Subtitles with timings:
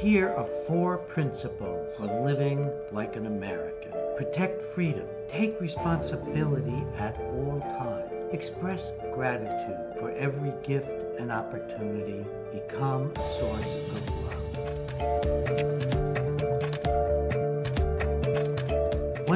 [0.00, 3.92] Here are four principles for living like an American.
[4.16, 5.06] Protect freedom.
[5.28, 8.10] Take responsibility at all times.
[8.32, 12.24] Express gratitude for every gift and opportunity.
[12.50, 15.99] Become a source of love.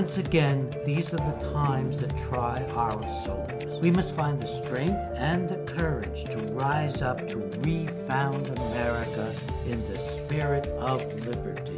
[0.05, 3.81] Once again, these are the times that try our souls.
[3.81, 9.35] We must find the strength and the courage to rise up to refound America
[9.67, 11.74] in the spirit of liberty.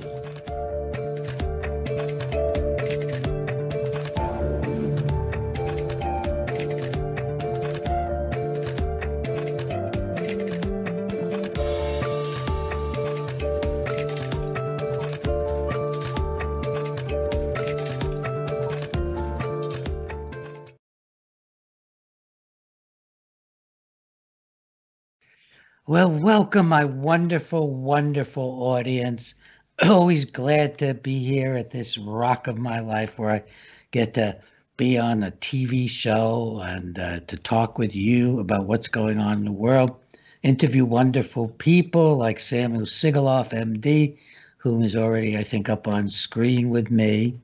[26.39, 29.33] Welcome, my wonderful, wonderful audience.
[29.83, 33.43] Always glad to be here at this rock of my life where I
[33.91, 34.37] get to
[34.77, 39.39] be on a TV show and uh, to talk with you about what's going on
[39.39, 39.97] in the world.
[40.43, 44.19] Interview wonderful people like Samuel Sigoloff, MD,
[44.59, 47.41] whom is already, I think, up on screen with me.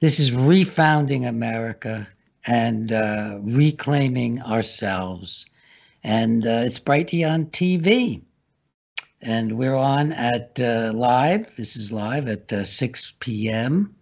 [0.00, 2.08] This is Refounding America
[2.46, 5.44] and uh, reclaiming ourselves
[6.04, 8.22] and uh, it's Brighteon TV.
[9.22, 11.54] And we're on at uh, live.
[11.56, 13.94] This is live at uh, 6 p.m.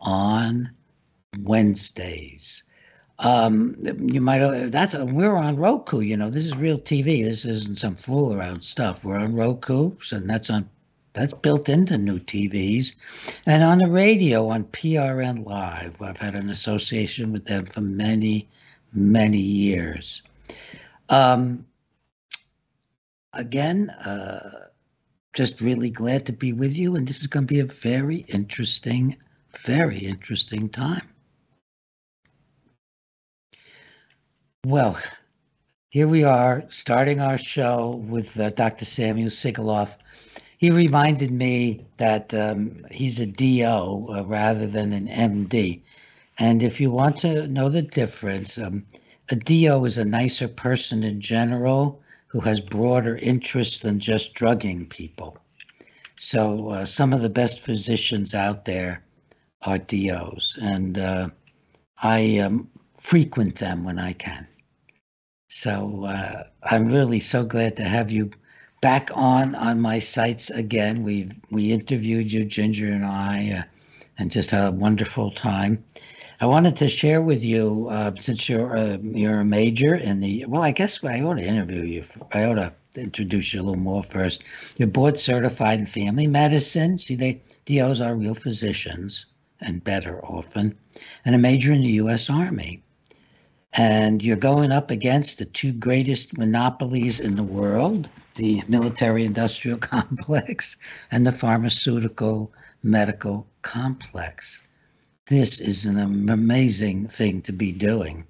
[0.00, 0.70] on
[1.40, 2.64] Wednesdays.
[3.20, 6.00] Um, you might that's we're on Roku.
[6.00, 7.22] You know, this is real TV.
[7.22, 9.04] This isn't some fool around stuff.
[9.04, 10.68] We're on Roku, and that's on
[11.12, 12.94] that's built into new TVs,
[13.46, 16.02] and on the radio on PRN Live.
[16.02, 18.48] I've had an association with them for many,
[18.92, 20.22] many years.
[21.08, 21.64] Um,
[23.34, 24.68] again, uh,
[25.32, 26.96] just really glad to be with you.
[26.96, 29.16] And this is going to be a very interesting,
[29.58, 31.08] very interesting time.
[34.64, 34.98] Well,
[35.90, 38.84] here we are starting our show with uh, Dr.
[38.84, 39.92] Samuel Sigoloff.
[40.58, 45.82] He reminded me that um, he's a DO uh, rather than an MD.
[46.38, 48.86] And if you want to know the difference, um,
[49.28, 52.02] a DO is a nicer person in general
[52.34, 55.38] who has broader interests than just drugging people.
[56.18, 59.04] So uh, some of the best physicians out there
[59.62, 61.28] are DOs, and uh,
[62.02, 62.68] I um,
[62.98, 64.48] frequent them when I can.
[65.48, 68.32] So uh, I'm really so glad to have you
[68.82, 71.04] back on on my sites again.
[71.04, 73.62] We we interviewed you, Ginger and I, uh,
[74.18, 75.84] and just had a wonderful time.
[76.44, 80.44] I wanted to share with you, uh, since you're a, you're a major in the,
[80.44, 82.04] well, I guess I ought to interview you.
[82.32, 84.44] I ought to introduce you a little more first.
[84.76, 86.98] You're board certified in family medicine.
[86.98, 89.24] See, they DOs are real physicians
[89.62, 90.76] and better often,
[91.24, 92.28] and a major in the U.S.
[92.28, 92.82] Army.
[93.72, 99.78] And you're going up against the two greatest monopolies in the world the military industrial
[99.94, 100.76] complex
[101.10, 104.60] and the pharmaceutical medical complex
[105.26, 105.98] this is an
[106.28, 108.26] amazing thing to be doing.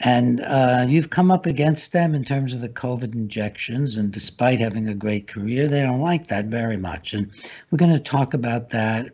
[0.00, 4.60] And uh, you've come up against them in terms of the COVID injections, and despite
[4.60, 7.14] having a great career, they don't like that very much.
[7.14, 7.30] And
[7.70, 9.10] we're going to talk about that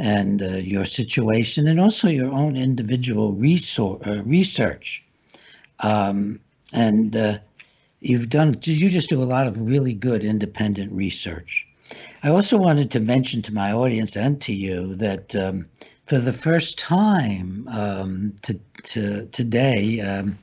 [0.00, 5.04] and uh, your situation, and also your own individual uh, research.
[5.80, 6.40] Um,
[6.72, 7.38] and uh,
[8.00, 11.64] you've done, you just do a lot of really good independent research.
[12.24, 15.34] I also wanted to mention to my audience and to you that.
[15.34, 15.66] Um,
[16.06, 20.00] for the first time um, to, to today.
[20.00, 20.38] Um,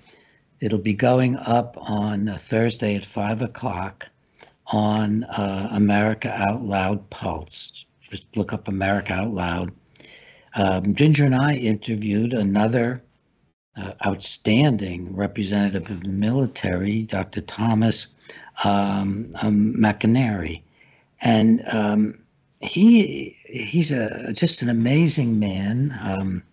[0.59, 4.07] it'll be going up on Thursday at five o'clock
[4.67, 7.85] on uh, America Out Loud Pulse.
[8.09, 9.71] Just look up America Out Loud.
[10.55, 13.01] Um, Ginger and I interviewed another
[13.77, 17.41] uh, outstanding representative of the military, Dr.
[17.41, 18.07] Thomas
[18.63, 20.61] um, um, McInerney.
[21.21, 22.20] And um,
[22.61, 26.43] he he's a just an amazing man, um,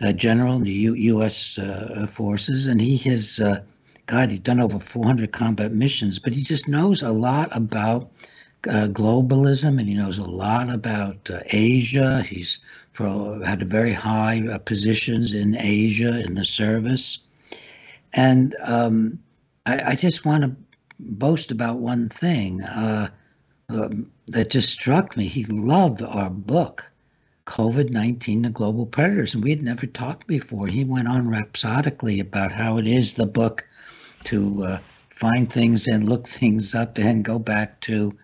[0.00, 1.58] a general in the U, U.S.
[1.58, 3.60] Uh, forces, and he has uh,
[4.06, 4.30] God.
[4.30, 8.10] He's done over 400 combat missions, but he just knows a lot about
[8.68, 12.22] uh, globalism, and he knows a lot about uh, Asia.
[12.22, 12.60] He's
[12.92, 17.18] for, had very high uh, positions in Asia in the service,
[18.12, 19.18] and um,
[19.66, 20.54] I, I, just want to
[21.00, 22.60] boast about one thing.
[23.72, 25.26] Um, that just struck me.
[25.26, 26.90] He loved our book,
[27.46, 29.34] COVID 19 The Global Predators.
[29.34, 30.66] And we had never talked before.
[30.66, 33.66] He went on rhapsodically about how it is the book
[34.24, 34.78] to uh,
[35.08, 38.14] find things and look things up and go back to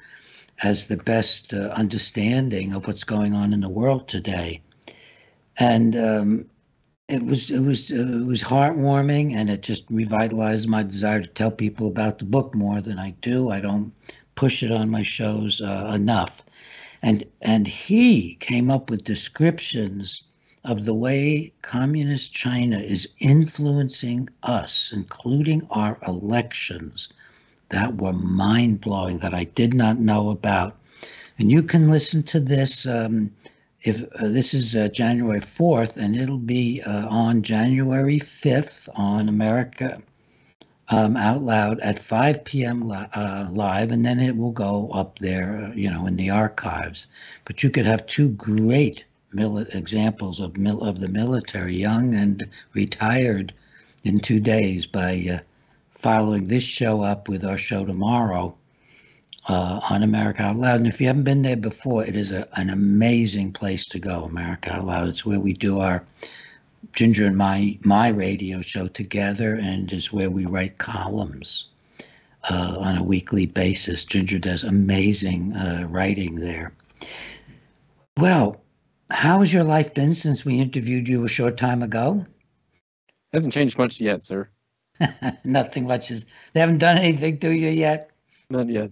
[0.63, 4.61] as the best uh, understanding of what's going on in the world today.
[5.57, 6.45] And um,
[7.09, 11.29] it was it was uh, it was heartwarming, and it just revitalized my desire to
[11.29, 13.51] tell people about the book more than I do.
[13.51, 13.93] I don't
[14.39, 16.45] push it on my shows uh, enough,
[17.03, 20.23] and and he came up with descriptions
[20.65, 27.09] of the way communist China is influencing us, including our elections,
[27.71, 30.77] that were mind blowing that I did not know about.
[31.41, 32.87] And you can listen to this.
[32.87, 33.33] Um,
[33.83, 39.29] if uh, this is uh, January 4th, and it'll be uh, on January 5th on
[39.29, 40.01] America
[40.91, 42.89] um, Out Loud at 5 p.m.
[42.89, 46.31] Li- uh, live, and then it will go up there, uh, you know, in the
[46.31, 47.07] archives.
[47.45, 49.05] But you could have two great
[49.35, 53.53] mili- examples of mil- of the military, young and retired,
[54.05, 55.39] in two days by uh,
[55.91, 58.55] following this show up with our show tomorrow
[59.49, 60.77] uh, on America Out Loud.
[60.77, 64.25] And if you haven't been there before, it is a, an amazing place to go,
[64.25, 65.09] America Out Loud.
[65.09, 66.05] It's where we do our
[66.93, 71.67] Ginger and my my radio show together, and is where we write columns
[72.51, 74.05] uh, on a weekly basis.
[74.05, 76.73] Ginger does amazing uh, writing there.
[78.17, 78.61] Well,
[79.11, 82.27] how has your life been since we interviewed you a short time ago?
[83.33, 84.49] Hasn't changed much yet, sir.
[85.45, 86.27] Nothing much is.
[86.53, 88.11] They haven't done anything to you yet.
[88.51, 88.91] Not yet.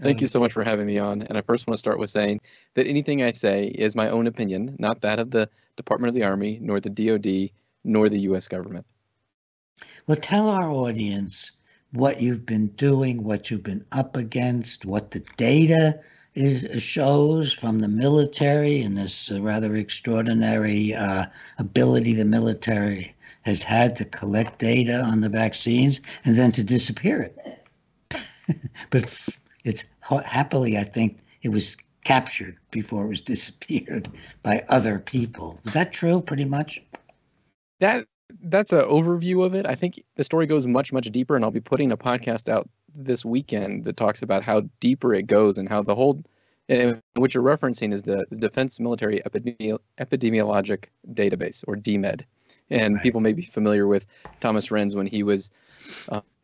[0.00, 1.22] Thank you so much for having me on.
[1.22, 2.40] And I first want to start with saying
[2.74, 6.24] that anything I say is my own opinion, not that of the Department of the
[6.24, 7.50] Army, nor the DoD,
[7.84, 8.48] nor the U.S.
[8.48, 8.84] government.
[10.06, 11.52] Well, tell our audience
[11.92, 16.00] what you've been doing, what you've been up against, what the data
[16.34, 21.26] is shows from the military and this uh, rather extraordinary uh,
[21.58, 27.22] ability the military has had to collect data on the vaccines and then to disappear
[27.22, 28.60] it.
[28.90, 29.28] but
[29.64, 34.10] it's happily, I think, it was captured before it was disappeared
[34.42, 35.58] by other people.
[35.64, 36.20] Is that true?
[36.20, 36.82] Pretty much.
[37.80, 38.06] That
[38.42, 39.66] that's an overview of it.
[39.66, 42.68] I think the story goes much much deeper, and I'll be putting a podcast out
[42.94, 46.22] this weekend that talks about how deeper it goes and how the whole
[46.68, 52.22] and what you're referencing is the, Defense Military Epidemi- Epidemiologic Database, or DMED.
[52.70, 53.02] And right.
[53.02, 54.06] people may be familiar with
[54.40, 55.50] Thomas Renz when he was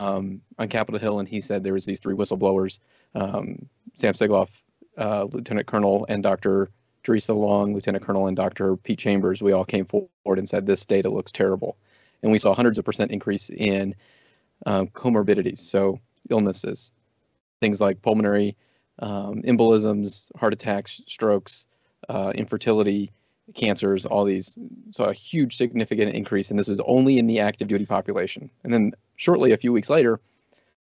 [0.00, 2.78] um, on Capitol Hill and he said there was these three whistleblowers,
[3.14, 4.62] um, Sam Sigoloff,
[4.98, 6.70] uh, Lieutenant Colonel, and Dr.
[7.04, 8.76] Theresa Long, Lieutenant Colonel, and Dr.
[8.76, 9.42] Pete Chambers.
[9.42, 11.76] We all came forward and said this data looks terrible.
[12.22, 13.94] And we saw hundreds of percent increase in
[14.66, 15.98] um, comorbidities, so
[16.28, 16.92] illnesses,
[17.60, 18.56] things like pulmonary
[18.98, 21.66] um, embolisms, heart attacks, strokes,
[22.08, 23.10] uh, infertility,
[23.54, 24.56] cancers, all these.
[24.90, 28.50] So a huge significant increase, and this was only in the active duty population.
[28.64, 30.20] And then shortly, a few weeks later,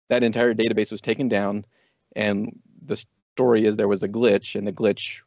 [0.08, 1.64] that entire database was taken down,
[2.14, 3.04] and the
[3.34, 5.20] story is there was a glitch, and the glitch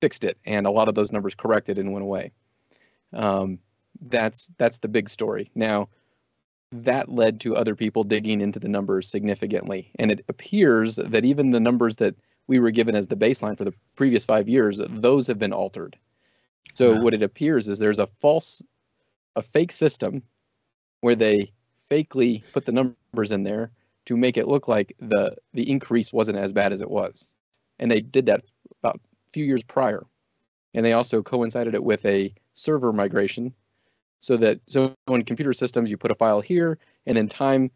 [0.00, 2.32] fixed it, and a lot of those numbers corrected and went away.
[3.12, 3.58] Um,
[4.00, 5.50] that's that's the big story.
[5.54, 5.88] Now,
[6.72, 9.90] that led to other people digging into the numbers significantly.
[9.98, 13.64] And it appears that even the numbers that we were given as the baseline for
[13.64, 15.96] the previous five years, those have been altered.
[16.74, 17.00] So wow.
[17.02, 18.62] what it appears is there's a false,
[19.36, 20.22] a fake system
[21.00, 21.52] where they
[21.90, 23.70] fakely put the numbers in there
[24.06, 27.34] to make it look like the the increase wasn't as bad as it was.
[27.78, 28.44] And they did that
[28.80, 30.04] about a few years prior.
[30.74, 33.54] And they also coincided it with a server migration
[34.20, 37.70] so that so in computer systems you put a file here and then time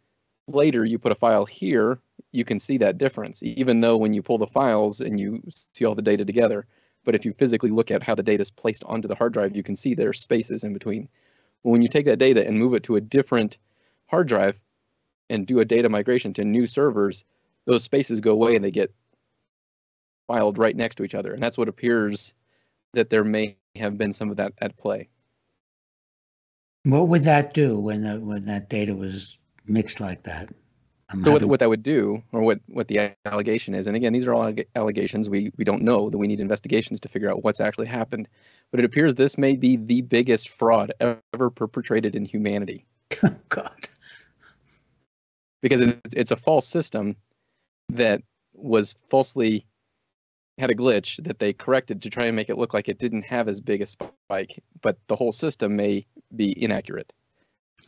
[0.46, 1.98] later you put a file here
[2.32, 5.42] you can see that difference even though when you pull the files and you
[5.74, 6.66] see all the data together
[7.06, 9.56] but if you physically look at how the data is placed onto the hard drive
[9.56, 11.08] you can see there are spaces in between.
[11.62, 13.56] When you take that data and move it to a different
[14.06, 14.60] hard drive
[15.30, 17.24] and do a data migration to new servers
[17.66, 18.94] those spaces go away and they get
[20.26, 21.34] filed right next to each other.
[21.34, 22.32] And that's what appears
[22.94, 25.08] that there may have been some of that at play.
[26.84, 30.48] What would that do when the, when that data was mixed like that?
[31.10, 34.12] I'm so what, what that would do, or what, what the allegation is, and again,
[34.12, 35.28] these are all allegations.
[35.28, 38.28] We we don't know that we need investigations to figure out what's actually happened.
[38.72, 42.86] But it appears this may be the biggest fraud ever perpetrated in humanity.
[43.48, 43.88] God.
[45.62, 47.16] Because it's, it's a false system
[47.88, 48.22] that
[48.52, 49.64] was falsely
[50.58, 53.24] had a glitch that they corrected to try and make it look like it didn't
[53.24, 57.12] have as big a spike, but the whole system may be inaccurate.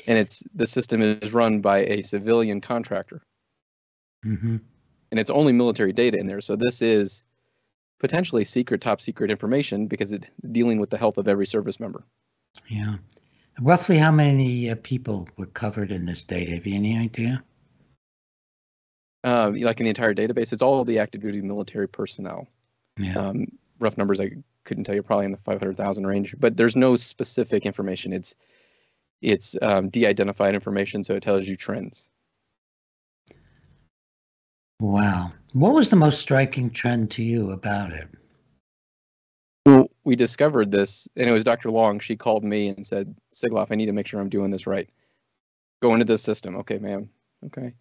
[0.07, 3.23] And it's the system is run by a civilian contractor.
[4.25, 4.57] Mm-hmm.
[5.11, 6.40] And it's only military data in there.
[6.40, 7.25] So this is
[7.99, 12.05] potentially secret, top secret information because it's dealing with the health of every service member.
[12.69, 12.97] Yeah.
[13.61, 16.52] Roughly how many uh, people were covered in this data?
[16.52, 17.43] Have you any idea?
[19.25, 22.47] Um, like in the entire database, it's all the active duty military personnel.
[22.99, 23.19] Yeah.
[23.19, 23.47] Um,
[23.81, 24.31] rough numbers I
[24.64, 28.12] couldn't tell you, probably in the 500,000 range, but there's no specific information.
[28.12, 28.35] It's
[29.23, 32.09] it's um, de-identified information, so it tells you trends.
[34.81, 35.33] Wow.
[35.53, 38.09] What was the most striking trend to you about it?
[39.67, 41.71] Well, we discovered this, and it was Dr.
[41.71, 41.99] Long.
[41.99, 44.89] She called me and said, Sigoloff, I need to make sure I'm doing this right.
[45.83, 46.57] Go into this system.
[46.59, 47.11] Okay, ma'am.
[47.47, 47.75] Okay.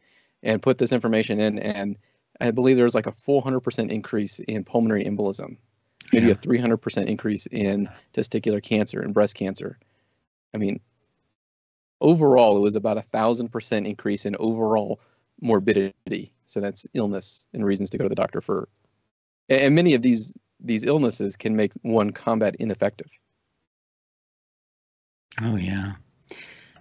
[0.43, 1.59] And put this information in.
[1.59, 1.97] And
[2.41, 5.57] I believe there was like a 400% increase in pulmonary embolism,
[6.11, 6.33] maybe Yeah.
[6.33, 9.77] a 300% increase in testicular cancer and breast cancer.
[10.53, 10.79] I mean,
[12.01, 14.99] overall, it was about a thousand percent increase in overall
[15.41, 16.31] morbidity.
[16.45, 18.67] So that's illness and reasons to go to the doctor for.
[19.49, 23.09] And many of these these illnesses can make one combat ineffective.
[25.41, 25.93] Oh yeah,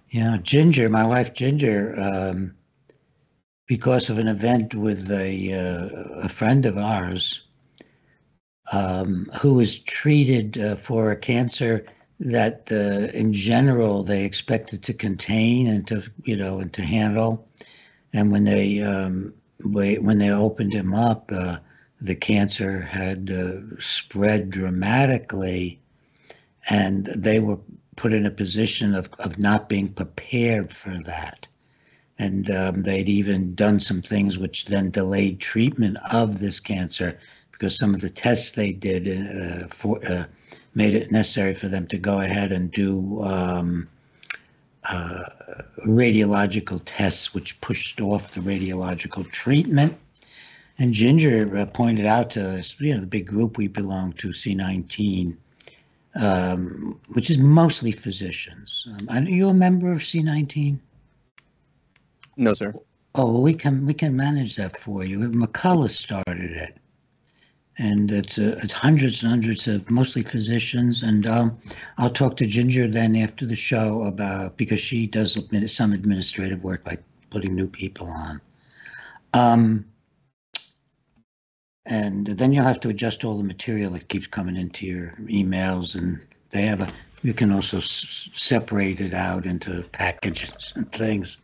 [0.09, 0.37] yeah.
[0.41, 2.55] Ginger, my wife Ginger, um,
[3.67, 7.41] because of an event with a uh, a friend of ours,
[8.71, 11.85] um, who was treated uh, for a cancer
[12.19, 17.47] that, uh, in general, they expected to contain and to you know and to handle,
[18.13, 19.33] and when they um,
[19.63, 21.57] when they opened him up, uh,
[22.01, 25.79] the cancer had uh, spread dramatically,
[26.69, 27.57] and they were
[27.95, 31.47] put in a position of, of not being prepared for that.
[32.19, 37.17] And um, they'd even done some things which then delayed treatment of this cancer
[37.51, 40.25] because some of the tests they did uh, for uh,
[40.77, 43.89] made it necessary for them to go ahead and do um,
[44.83, 45.23] uh,
[45.87, 49.97] radiological tests, which pushed off the radiological treatment.
[50.77, 54.27] And Ginger uh, pointed out to us, you know, the big group we belong to,
[54.27, 55.35] C19,
[56.13, 58.87] um, which is mostly physicians.
[58.87, 60.77] Um, are you a member of C19?
[62.37, 62.71] No, sir.
[63.15, 65.17] Oh, well, we can we can manage that for you.
[65.17, 66.77] McCullough started it,
[67.77, 71.03] and it's uh, it's hundreds and hundreds of mostly physicians.
[71.03, 71.57] And um,
[71.97, 76.85] I'll talk to Ginger then after the show about because she does some administrative work
[76.85, 78.41] like putting new people on.
[79.33, 79.85] Um,
[81.85, 85.95] and then you'll have to adjust all the material that keeps coming into your emails,
[85.95, 86.19] and
[86.49, 86.87] they have a.
[87.23, 91.37] You can also separate it out into packages and things.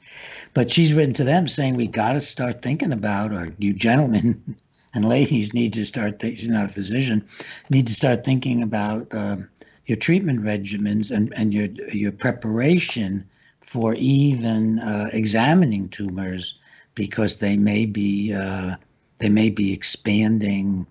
[0.54, 4.56] But she's written to them saying we got to start thinking about, or you gentlemen
[4.94, 6.20] and ladies need to start.
[6.20, 7.26] Th- she's not a physician,
[7.70, 9.50] need to start thinking about um,
[9.86, 13.28] your treatment regimens and and your your preparation
[13.62, 16.58] for even uh, examining tumors
[16.96, 18.76] because they may be uh,
[19.20, 20.86] they may be expanding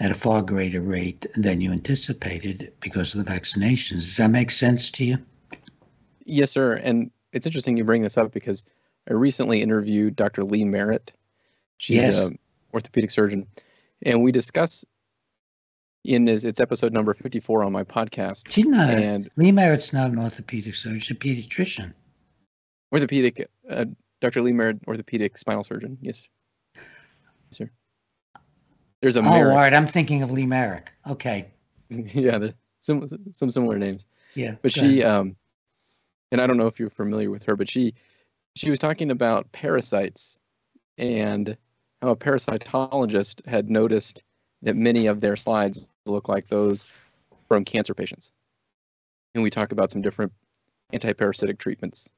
[0.00, 4.00] at a far greater rate than you anticipated because of the vaccinations.
[4.00, 5.18] Does that make sense to you?
[6.24, 6.74] Yes, sir.
[6.74, 8.66] And it's interesting you bring this up because
[9.08, 10.42] I recently interviewed Dr.
[10.42, 11.12] Lee Merritt.
[11.78, 12.16] She's Yes.
[12.16, 12.32] a
[12.74, 13.46] orthopedic surgeon,
[14.02, 14.84] and we discuss
[16.04, 19.92] in this it's episode number 54 on my podcast She's not a, and Lee Merritt's
[19.94, 21.94] not an orthopedic surgeon, she's a pediatrician.
[22.92, 23.86] orthopedic uh,
[24.20, 24.42] Dr.
[24.42, 25.96] Lee Merritt, orthopedic spinal surgeon.
[26.02, 26.28] Yes,
[27.52, 27.70] sir.
[29.02, 29.56] There's a Oh, all Merritt.
[29.56, 29.74] right.
[29.74, 30.92] I'm thinking of Lee Merrick.
[31.08, 31.48] Okay.
[31.90, 32.48] yeah,
[32.80, 34.06] some some similar names.
[34.34, 34.56] Yeah.
[34.62, 35.12] but she ahead.
[35.14, 35.36] um
[36.32, 37.94] and i don't know if you're familiar with her but she
[38.56, 40.40] she was talking about parasites
[40.98, 41.56] and
[42.04, 44.22] how a parasitologist had noticed
[44.62, 46.86] that many of their slides look like those
[47.48, 48.32] from cancer patients
[49.34, 50.32] and we talk about some different
[50.92, 52.08] anti-parasitic treatments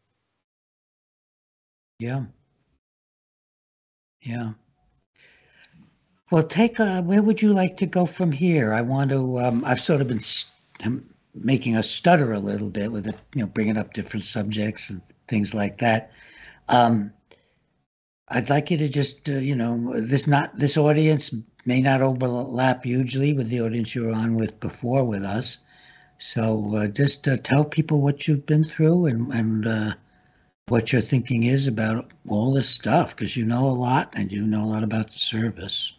[1.98, 2.24] Yeah.
[4.20, 4.52] Yeah.
[6.30, 8.74] Well, take a, where would you like to go from here?
[8.74, 10.52] I want to, um, I've sort of been st-
[10.84, 14.90] um, making us stutter a little bit with it, you know, bringing up different subjects
[14.90, 16.10] and things like that.
[16.68, 17.12] Um,
[18.28, 22.84] I'd like you to just, uh, you know, this not, this audience may not overlap
[22.84, 25.58] hugely with the audience you were on with before with us.
[26.18, 29.94] So uh, just uh, tell people what you've been through and, and, uh,
[30.68, 34.42] what your thinking is about all this stuff because you know a lot and you
[34.42, 35.92] know a lot about the service.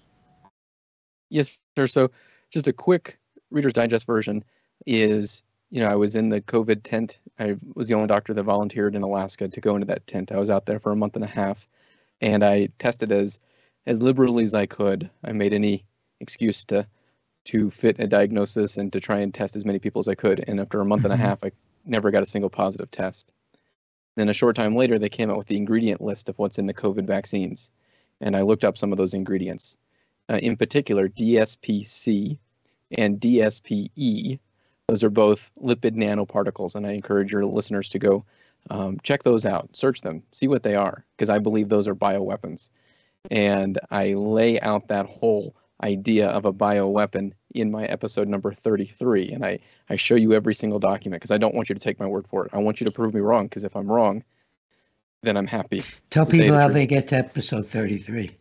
[1.30, 2.12] yes sir so
[2.52, 3.18] just a quick
[3.50, 4.44] reader's digest version
[4.86, 8.44] is you know i was in the covid tent i was the only doctor that
[8.44, 11.16] volunteered in alaska to go into that tent i was out there for a month
[11.16, 11.66] and a half
[12.22, 13.40] and i tested as
[13.86, 15.86] as liberally as i could i made any
[16.20, 16.88] excuse to
[17.46, 20.44] to fit a diagnosis and to try and test as many people as i could
[20.48, 21.18] and after a month and Mhm.
[21.18, 21.52] a half i
[21.86, 23.32] never got a single positive test
[24.16, 26.66] then a short time later they came out with the ingredient list of what's in
[26.66, 27.72] the covid vaccines
[28.20, 29.78] and i looked up some of those ingredients
[30.30, 32.38] uh, in particular DSPC
[32.98, 34.40] and DSPE.
[34.90, 38.26] Those are both lipid nanoparticles, and I encourage your listeners to go
[38.70, 41.96] um, check those out, search them, see what they are, because I believe those are
[41.96, 42.70] bioweapons.
[43.32, 49.32] and I lay out that whole idea of a bioweapon in my episode number 33
[49.32, 49.60] and I,
[49.90, 52.28] I show you every single document because I don't want you to take my word
[52.28, 52.54] for it.
[52.54, 54.24] I want you to prove me wrong because if I'm wrong,
[55.24, 55.84] then I'm happy.
[56.10, 56.74] Tell people the how truth.
[56.74, 58.36] they get to episode 33.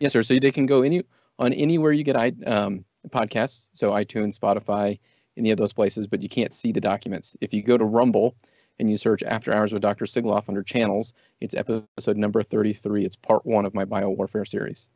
[0.00, 0.22] Yes, sir.
[0.22, 1.04] So they can go any
[1.38, 2.16] on anywhere you get
[2.46, 4.98] um, podcasts, so iTunes, Spotify,
[5.36, 7.36] any of those places, but you can't see the documents.
[7.40, 8.36] If you go to Rumble
[8.78, 10.04] and you search After Hours with Dr.
[10.04, 13.04] Sigoloff under channels, it's episode number 33.
[13.04, 14.90] It's part one of my biowarfare series.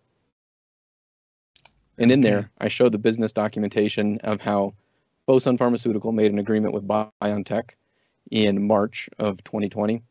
[1.98, 4.74] And in there, I show the business documentation of how
[5.28, 7.70] Fosun Pharmaceutical made an agreement with BioNTech
[8.30, 10.02] in March of 2020.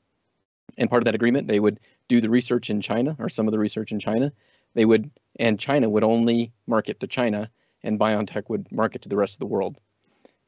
[0.78, 3.52] And part of that agreement, they would do the research in China, or some of
[3.52, 4.32] the research in China.
[4.74, 5.10] They would,
[5.40, 7.50] and China would only market to China,
[7.84, 9.78] and BioNTech would market to the rest of the world.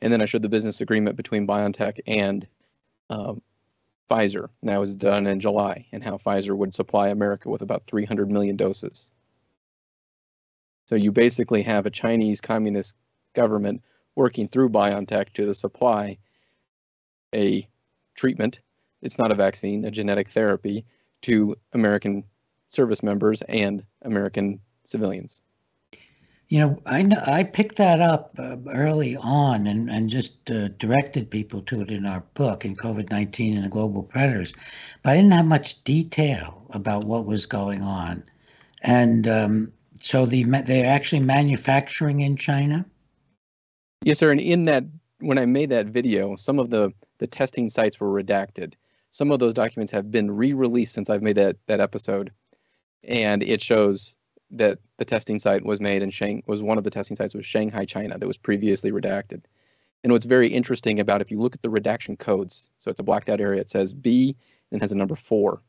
[0.01, 2.47] And then I showed the business agreement between BioNTech and
[3.09, 3.41] um,
[4.09, 4.49] Pfizer.
[4.61, 8.31] And that was done in July, and how Pfizer would supply America with about 300
[8.31, 9.11] million doses.
[10.87, 12.95] So you basically have a Chinese communist
[13.33, 13.83] government
[14.15, 16.17] working through BioNTech to supply
[17.33, 17.67] a
[18.15, 18.61] treatment.
[19.01, 20.85] It's not a vaccine, a genetic therapy
[21.21, 22.23] to American
[22.69, 25.41] service members and American civilians.
[26.49, 30.69] You know, I know, I picked that up uh, early on and, and just uh,
[30.79, 34.51] directed people to it in our book in COVID 19 and the global predators,
[35.03, 38.23] but I didn't have much detail about what was going on.
[38.81, 42.83] And um, so the they're actually manufacturing in China?
[44.03, 44.31] Yes, sir.
[44.31, 44.85] And in that,
[45.19, 48.73] when I made that video, some of the, the testing sites were redacted.
[49.11, 52.31] Some of those documents have been re-released since I've made that, that episode.
[53.03, 54.15] And it shows
[54.51, 57.45] that the testing site was made in Shang was one of the testing sites was
[57.45, 59.43] Shanghai, China, that was previously redacted.
[60.03, 63.03] And what's very interesting about if you look at the redaction codes, so it's a
[63.03, 64.35] blacked out area, it says B
[64.71, 65.61] and has a number four.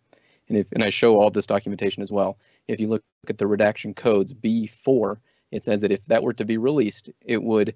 [0.49, 2.39] And if and I show all this documentation as well.
[2.69, 5.17] If you look at the redaction codes B4,
[5.53, 7.75] it says that if that were to be released, it would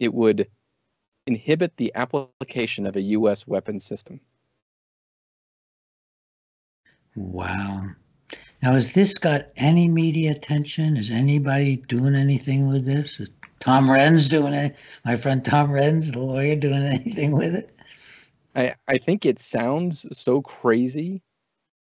[0.00, 0.48] it would
[1.26, 4.20] inhibit the application of a US weapon system.
[7.14, 7.90] Wow.
[8.62, 10.96] Now, has this got any media attention?
[10.96, 13.20] Is anybody doing anything with this?
[13.20, 14.76] Is Tom Renz doing it?
[15.04, 17.74] My friend Tom Renz, the lawyer, doing anything with it?
[18.56, 21.22] I, I think it sounds so crazy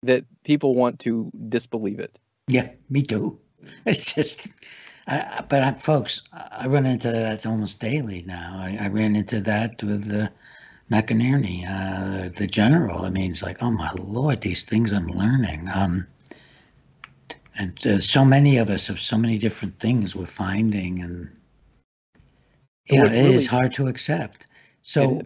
[0.04, 2.18] that people want to disbelieve it.
[2.48, 3.40] Yeah, me too.
[3.86, 4.48] It's just,
[5.08, 8.58] I, but I, folks, I run into that almost daily now.
[8.58, 10.30] I, I ran into that with the
[10.92, 13.06] McInerney, uh, the general.
[13.06, 15.70] I mean, it's like, oh my lord, these things I'm learning.
[15.74, 16.08] Um,
[17.56, 21.30] and uh, so many of us have so many different things we're finding and
[22.90, 24.48] yeah it really, is hard to accept.
[24.82, 25.22] So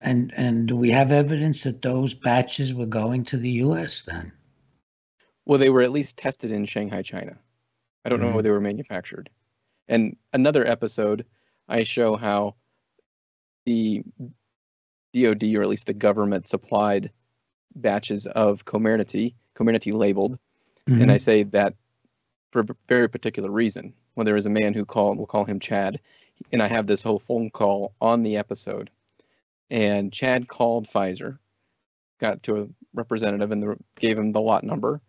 [0.00, 4.32] and and do we have evidence that those batches were going to the us then?
[5.46, 7.38] Well they were at least tested in shanghai china.
[8.04, 8.28] I don't mm-hmm.
[8.28, 9.30] know where they were manufactured.
[9.88, 11.24] And another episode
[11.68, 12.54] i show how
[13.64, 14.02] the
[15.12, 17.10] dod or at least the government supplied
[17.76, 20.38] batches of comirnaty comirnaty labeled
[20.88, 21.02] Mm-hmm.
[21.02, 21.74] And I say that
[22.52, 23.94] for a very particular reason.
[24.14, 26.00] When there is a man who called, we'll call him Chad,
[26.52, 28.90] and I have this whole phone call on the episode.
[29.68, 31.38] And Chad called Pfizer,
[32.18, 35.02] got to a representative, and the, gave him the lot number,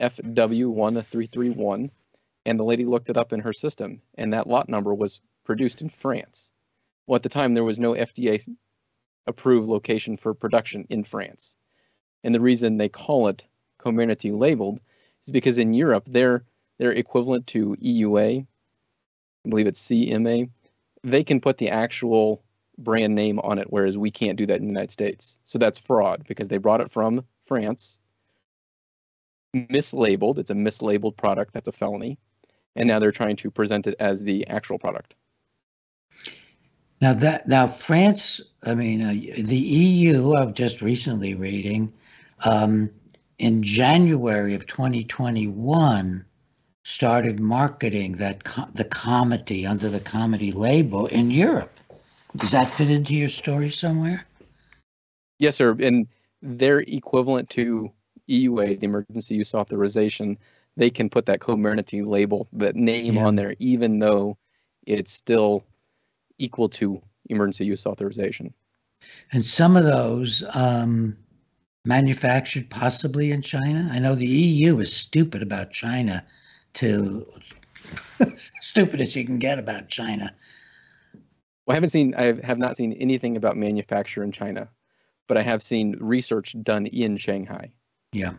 [0.00, 1.90] FW1331.
[2.46, 5.82] And the lady looked it up in her system, and that lot number was produced
[5.82, 6.52] in France.
[7.06, 8.42] Well, at the time, there was no FDA
[9.26, 11.56] approved location for production in France.
[12.24, 13.44] And the reason they call it
[13.78, 14.80] Comirnaty labeled
[15.26, 16.44] is because in Europe they're
[16.78, 18.46] they're equivalent to EUA.
[19.44, 20.50] I believe it's CMA.
[21.04, 22.42] They can put the actual
[22.78, 25.38] brand name on it, whereas we can't do that in the United States.
[25.44, 27.98] So that's fraud because they brought it from France,
[29.54, 30.38] mislabeled.
[30.38, 31.54] It's a mislabeled product.
[31.54, 32.18] That's a felony.
[32.74, 35.14] And now they're trying to present it as the actual product.
[37.00, 40.34] Now that now France, I mean, uh, the EU.
[40.34, 41.92] I'm just recently reading.
[42.44, 42.90] Um,
[43.38, 46.24] in January of 2021
[46.84, 48.44] started marketing that
[48.74, 51.80] the Comirnaty under the Comirnaty label in Europe.
[52.36, 54.24] Does that fit into your story somewhere?
[55.38, 55.76] Yes, sir.
[55.80, 56.06] And
[56.42, 57.90] they're equivalent to
[58.28, 60.38] EUA, the emergency use authorization.
[60.76, 63.26] They can put that Comirnaty label, that name yeah.
[63.26, 64.36] on there, even though
[64.86, 65.64] it's still
[66.38, 68.52] equal to emergency use authorization.
[69.32, 71.16] And some of those um,
[71.86, 73.88] manufactured possibly in China?
[73.92, 76.24] I know the EU is stupid about China
[76.74, 77.26] to
[78.60, 80.34] stupid as you can get about China.
[81.66, 84.68] Well, I haven't seen I have not seen anything about manufacture in China,
[85.28, 87.72] but I have seen research done in Shanghai.
[88.12, 88.34] Yeah.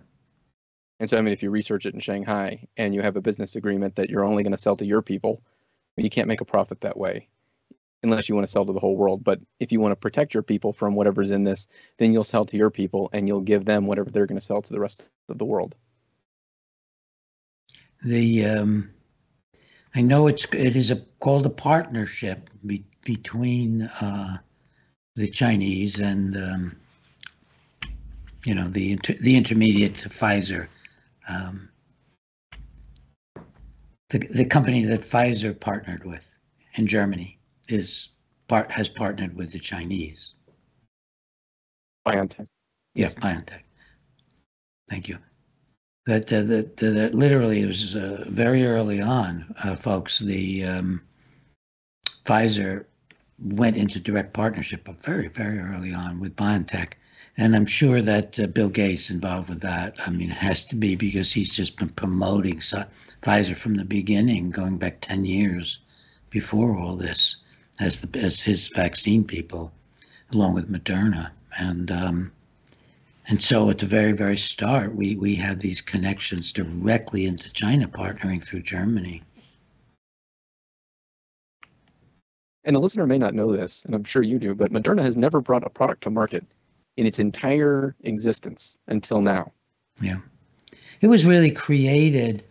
[0.99, 3.55] And so, I mean, if you research it in Shanghai and you have a business
[3.55, 5.43] agreement that you're only going to sell to your people,
[5.95, 7.27] you can't make a profit that way
[8.03, 9.23] unless you want to sell to the whole world.
[9.23, 12.45] But if you want to protect your people from whatever's in this, then you'll sell
[12.45, 15.11] to your people and you'll give them whatever they're going to sell to the rest
[15.29, 15.75] of the world.
[18.03, 18.89] The um,
[19.95, 24.37] I know it's it is a, called a partnership be, between uh,
[25.15, 26.75] the Chinese and um,
[28.45, 30.67] you know the inter, the intermediate Pfizer.
[31.27, 31.69] Um,
[34.09, 36.31] the, the company that Pfizer partnered with
[36.75, 37.36] in Germany
[37.67, 38.09] is
[38.47, 40.33] part has partnered with the Chinese.
[42.07, 42.47] BioNTech.
[42.95, 43.61] Yes, yeah, BioNTech.
[44.89, 45.17] Thank you.
[46.05, 50.19] That uh, that, that literally was uh, very early on, uh, folks.
[50.19, 51.01] The um,
[52.25, 52.85] Pfizer
[53.39, 56.93] went into direct partnership, but very very early on with BioNTech,
[57.35, 59.95] and I'm sure that uh, Bill Gates involved with that.
[59.99, 64.49] I mean, it has to be because he's just been promoting Pfizer from the beginning,
[64.49, 65.79] going back ten years
[66.29, 67.37] before all this
[67.79, 69.71] as the as his vaccine people,
[70.31, 72.31] along with Moderna, and um,
[73.27, 77.87] and so at the very very start, we we have these connections directly into China,
[77.87, 79.21] partnering through Germany.
[82.63, 85.15] And a listener may not know this, and I'm sure you do, but Moderna has
[85.15, 86.45] never brought a product to market
[86.97, 89.53] in its entire existence until now.
[90.01, 90.17] Yeah,
[91.01, 92.43] it was really created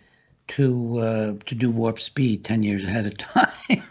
[0.49, 3.83] to uh, to do warp speed ten years ahead of time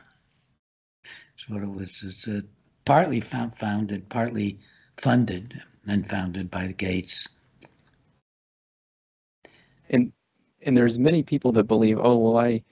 [1.48, 2.04] what it was.
[2.04, 2.42] It's uh,
[2.86, 4.60] partly found, founded, partly
[4.98, 7.28] funded and founded by the Gates.
[9.90, 10.12] And
[10.66, 12.64] and there's many people that believe, oh well, I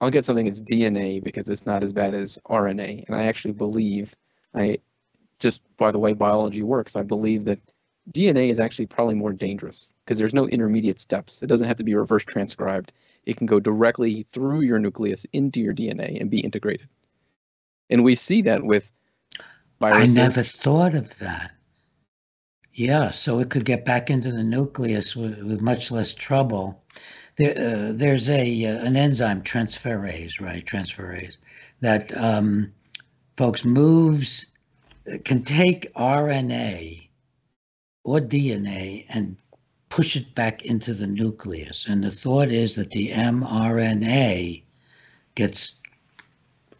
[0.00, 3.06] I'll get something that's DNA because it's not as bad as RNA.
[3.06, 4.14] And I actually believe,
[4.54, 4.78] I
[5.38, 7.60] just by the way biology works, I believe that
[8.12, 11.42] DNA is actually probably more dangerous because there's no intermediate steps.
[11.42, 12.92] It doesn't have to be reverse transcribed.
[13.26, 16.88] It can go directly through your nucleus into your DNA and be integrated.
[17.90, 18.90] And we see that with
[19.80, 20.16] viruses.
[20.16, 21.52] I never thought of that.
[22.74, 26.84] Yeah, so it could get back into the nucleus with, with much less trouble.
[27.36, 30.64] There, uh, there's a uh, an enzyme transferase, right?
[30.64, 31.36] Transferase
[31.80, 32.72] that um,
[33.36, 34.46] folks moves
[35.24, 37.08] can take RNA
[38.04, 39.36] or DNA and
[39.88, 41.86] push it back into the nucleus.
[41.88, 44.62] And the thought is that the mRNA
[45.34, 45.80] gets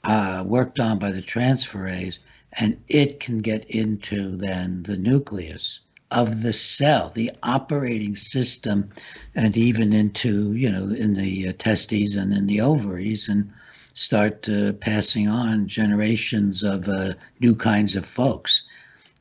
[0.09, 2.19] uh, worked on by the transferase,
[2.55, 8.89] and it can get into then the nucleus of the cell, the operating system,
[9.35, 13.53] and even into, you know, in the uh, testes and in the ovaries, and
[13.93, 18.63] start uh, passing on generations of uh, new kinds of folks.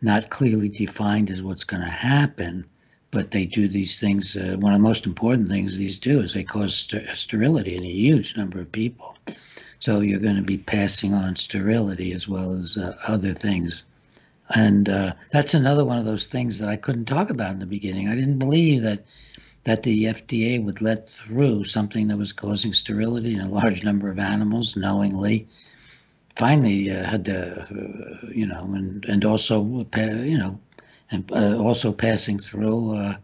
[0.01, 2.63] Not clearly defined as what's going to happen,
[3.11, 4.37] but they do these things.
[4.37, 7.83] Uh, one of the most important things these do is they cause ster- sterility in
[7.83, 9.17] a huge number of people.
[9.79, 13.83] So you're going to be passing on sterility as well as uh, other things.
[14.55, 17.65] And uh, that's another one of those things that I couldn't talk about in the
[17.65, 18.07] beginning.
[18.07, 19.03] I didn't believe that
[19.65, 24.09] that the FDA would let through something that was causing sterility in a large number
[24.09, 25.45] of animals knowingly.
[26.37, 30.57] Finally, uh, had to, uh, you know, and and also, you know,
[31.11, 33.17] and uh, also passing through uh,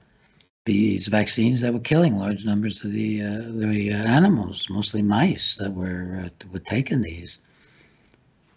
[0.65, 5.55] these vaccines that were killing large numbers of the uh, the uh, animals, mostly mice
[5.55, 7.39] that were uh, were taking these.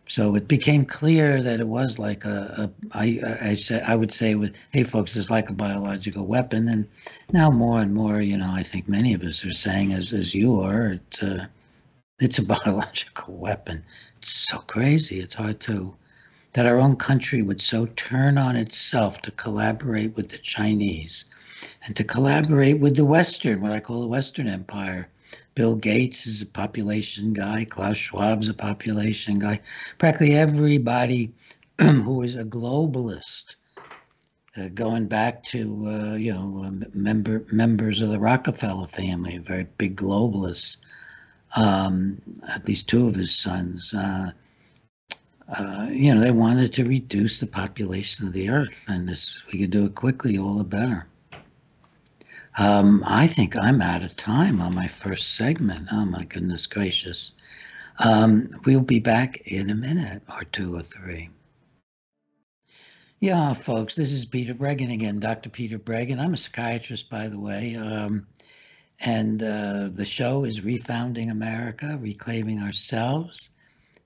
[0.09, 4.13] So it became clear that it was like a, a I, I said I would
[4.13, 6.87] say with hey folks it's like a biological weapon and
[7.33, 10.33] now more and more you know I think many of us are saying as as
[10.33, 11.47] you are uh,
[12.21, 13.83] it's a biological weapon.
[14.19, 15.19] It's so crazy.
[15.19, 15.97] It's hard to
[16.53, 21.25] that our own country would so turn on itself to collaborate with the Chinese
[21.85, 25.09] and to collaborate with the Western, what I call the Western Empire.
[25.55, 27.65] Bill Gates is a population guy.
[27.65, 29.61] Klaus Schwab's a population guy.
[29.99, 31.33] Practically everybody
[31.81, 33.57] who is a globalist,
[34.57, 39.67] uh, going back to uh, you know uh, member members of the Rockefeller family, very
[39.79, 40.77] big globalists.
[41.55, 43.95] Um, at least two of his sons.
[43.95, 44.33] Uh,
[45.49, 49.61] uh, you know, they wanted to reduce the population of the Earth, and this we
[49.61, 51.07] could do it quickly, all the better.
[52.59, 55.89] Um, I think I'm out of time on my first segment.
[55.93, 57.33] Oh my goodness gracious.
[57.99, 61.29] Um, we'll be back in a minute or two or three.
[63.21, 65.49] Yeah, folks, this is Peter Breggin again, Dr.
[65.49, 66.19] Peter Breggin.
[66.19, 67.75] I'm a psychiatrist, by the way.
[67.77, 68.27] Um,
[69.01, 73.51] and uh, the show is Refounding America, Reclaiming Ourselves.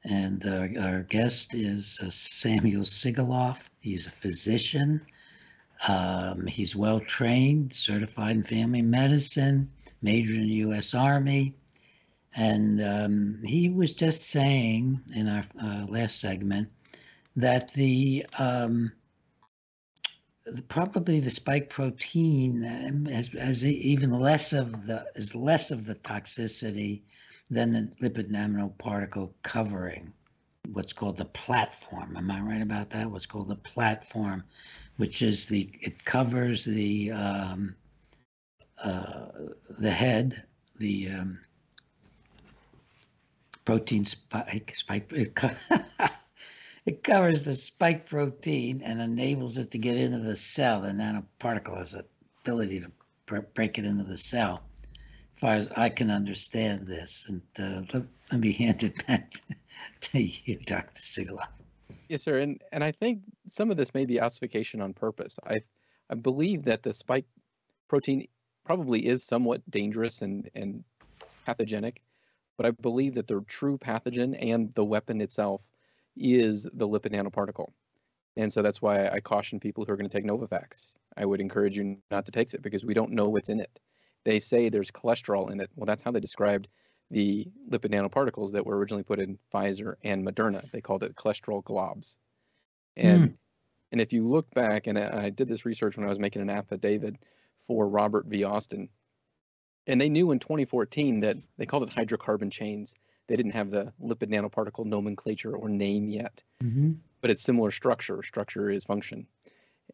[0.05, 3.59] And uh, our guest is uh, Samuel Sigoloff.
[3.81, 5.01] He's a physician
[5.89, 9.71] Um, he's well trained, certified in family medicine,
[10.03, 10.95] majored in the U.S.
[10.95, 11.55] Army.
[12.37, 16.69] And um, he was just saying in our uh, last segment
[17.37, 18.93] that the, um,
[20.45, 25.87] the, probably the spike protein um, has, has even less of the is less of
[25.87, 27.03] the toxicity
[27.51, 30.13] than the lipid nanoparticle covering
[30.73, 32.17] what's called the platform.
[32.17, 33.11] Am I right about that?
[33.11, 34.45] What's called the platform,
[35.01, 37.75] which is the it covers the um,
[38.85, 39.29] uh,
[39.79, 40.43] the head,
[40.77, 41.41] the um,
[43.65, 45.11] protein spike spike.
[45.15, 45.57] It, co-
[46.87, 50.83] it covers the spike protein and enables it to get into the cell.
[50.83, 52.05] The nanoparticle has the
[52.45, 54.63] ability to break it into the cell.
[54.93, 59.33] As far as I can understand this, and uh, let, let me hand it back
[60.03, 61.01] to you, Dr.
[61.01, 61.60] Sigoloff.
[62.09, 62.39] Yes, sir.
[62.39, 65.39] And and I think some of this may be ossification on purpose.
[65.45, 65.63] I
[66.11, 67.27] I believe that the spike
[67.89, 68.27] protein
[68.65, 70.85] probably is somewhat dangerous and and
[71.47, 72.03] pathogenic,
[72.57, 75.67] but I believe that the true pathogen and the weapon itself
[76.17, 77.69] is the lipid nanoparticle.
[78.37, 80.97] And so that's why I caution people who are going to take Novavax.
[81.17, 83.81] I would encourage you not to take it because we don't know what's in it.
[84.25, 85.71] They say there's cholesterol in it.
[85.75, 86.69] Well, that's how they described
[87.11, 90.69] the lipid nanoparticles that were originally put in Pfizer and Moderna.
[90.71, 92.19] They called it cholesterol globs.
[92.97, 93.35] And mm.
[93.93, 96.43] and if you look back, and I, I did this research when I was making
[96.43, 97.17] an affidavit
[97.67, 98.45] for Robert V.
[98.45, 98.89] Austin,
[99.87, 102.95] and they knew in 2014 that they called it hydrocarbon chains.
[103.27, 106.93] They didn't have the lipid nanoparticle nomenclature or name yet, mm-hmm.
[107.21, 108.23] but it's similar structure.
[108.23, 109.27] Structure is function.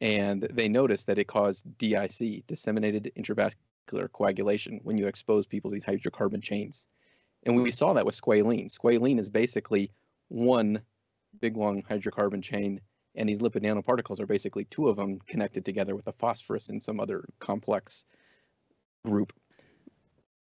[0.00, 5.74] And they noticed that it caused DIC, disseminated intravascular coagulation, when you expose people to
[5.74, 6.87] these hydrocarbon chains.
[7.47, 8.67] And we saw that with squalene.
[8.67, 9.93] Squalene is basically
[10.29, 10.83] one
[11.41, 12.81] big long hydrocarbon chain,
[13.15, 16.83] and these lipid nanoparticles are basically two of them connected together with a phosphorus and
[16.83, 18.05] some other complex
[19.05, 19.33] group.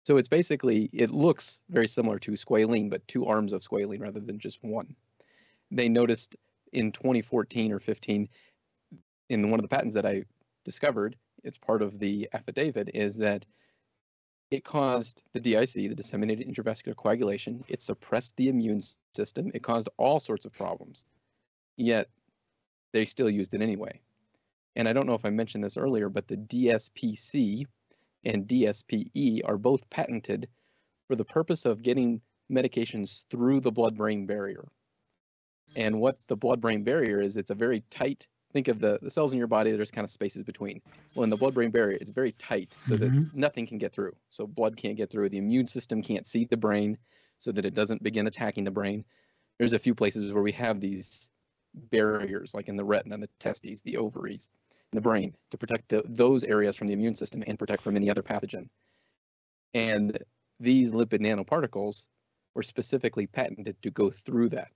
[0.04, 4.20] So it's basically, it looks very similar to squalene, but two arms of squalene rather
[4.20, 4.96] than just one.
[5.72, 6.36] They noticed
[6.72, 8.30] in 2014 or 15,
[9.30, 10.24] in one of the patents that I
[10.66, 13.46] discovered, it's part of the affidavit, is that
[14.52, 17.64] it caused the DIC, the disseminated intravascular coagulation.
[17.70, 18.82] It suppressed the immune
[19.16, 19.50] system.
[19.54, 21.08] It caused all sorts of problems.
[21.78, 22.08] Yet
[22.92, 24.02] they still used it anyway.
[24.76, 27.64] And I don't know if I mentioned this earlier, but the DSPC
[28.26, 30.50] and DSPE are both patented
[31.08, 34.68] for the purpose of getting medications through the blood brain barrier.
[35.78, 39.12] And what the blood brain barrier is, it's a very tight think of the, the
[39.12, 40.82] cells in your body, there's kind of spaces between.
[41.16, 43.20] Well, in the blood brain barrier, it's very tight so mm-hmm.
[43.20, 44.14] that nothing can get through.
[44.30, 45.30] So blood can't get through.
[45.30, 46.98] The immune system can't see the brain
[47.40, 49.04] so that it doesn't begin attacking the brain.
[49.58, 51.30] There's a few places where we have these
[51.74, 54.50] barriers, like in the retina, the testes, the ovaries,
[54.92, 57.96] and the brain, to protect the, those areas from the immune system and protect from
[57.96, 58.70] any other pathogen.
[59.74, 60.18] And
[60.60, 62.08] these lipid nanoparticles
[62.54, 64.72] were specifically patented to go through that.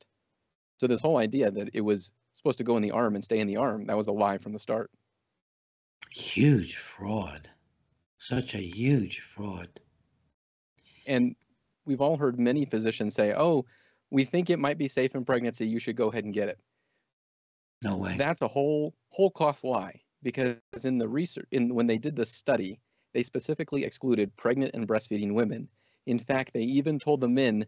[0.80, 3.40] So this whole idea that it was supposed to go in the arm and stay
[3.40, 3.86] in the arm.
[3.86, 4.92] That was a lie from the start.
[6.12, 7.50] Huge fraud.
[8.18, 9.70] Such a huge fraud.
[11.08, 11.36] And
[11.86, 13.66] we've all heard many physicians say, oh,
[14.12, 15.68] we think it might be safe in pregnancy.
[15.68, 16.60] You should go ahead and get it.
[17.84, 18.16] No way.
[18.18, 22.26] That's a whole whole cloth lie because in the research, in when they did the
[22.26, 22.80] study,
[23.14, 25.68] they specifically excluded pregnant and breastfeeding women.
[26.06, 27.66] In fact, they even told the men,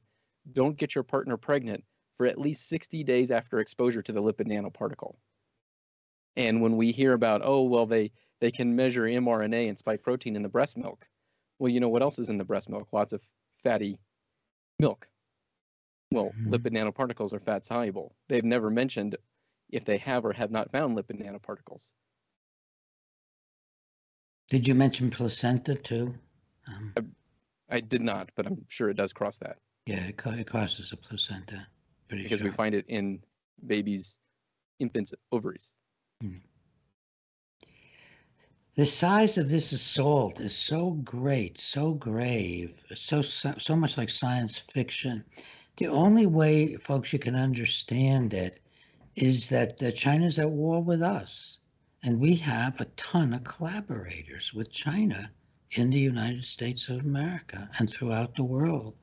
[0.54, 1.84] don't get your partner pregnant
[2.18, 5.16] for at least 60 days after exposure to the lipid nanoparticle.
[6.36, 10.36] And when we hear about, oh, well, they, they can measure mRNA and spike protein
[10.36, 11.08] in the breast milk.
[11.60, 12.90] Well, you know what else is in the breast milk?
[12.92, 13.22] Lots of
[13.64, 14.00] fatty
[14.80, 15.08] milk.
[16.12, 16.54] Well, mm-hmm.
[16.54, 18.16] lipid nanoparticles are fat soluble.
[18.30, 19.18] They've never mentioned
[19.70, 21.92] if they have or have not found lipid nanoparticles.
[24.50, 26.16] Did you mention placenta too?
[26.68, 26.94] Um,
[27.70, 29.58] I, I, did not, but I'm sure it does cross that.
[29.86, 31.68] Yeah, it, it crosses the placenta.
[32.08, 32.50] Pretty because sure.
[32.50, 33.22] we find it in
[33.66, 34.18] babies,
[34.80, 35.74] infants' ovaries.
[36.22, 36.38] Hmm.
[38.76, 44.58] The size of this assault is so great, so grave, so so much like science
[44.58, 45.24] fiction.
[45.78, 48.60] The only way, folks, you can understand it
[49.16, 51.58] is that uh, China's at war with us,
[52.04, 55.32] and we have a ton of collaborators with China
[55.72, 58.96] in the United States of America and throughout the world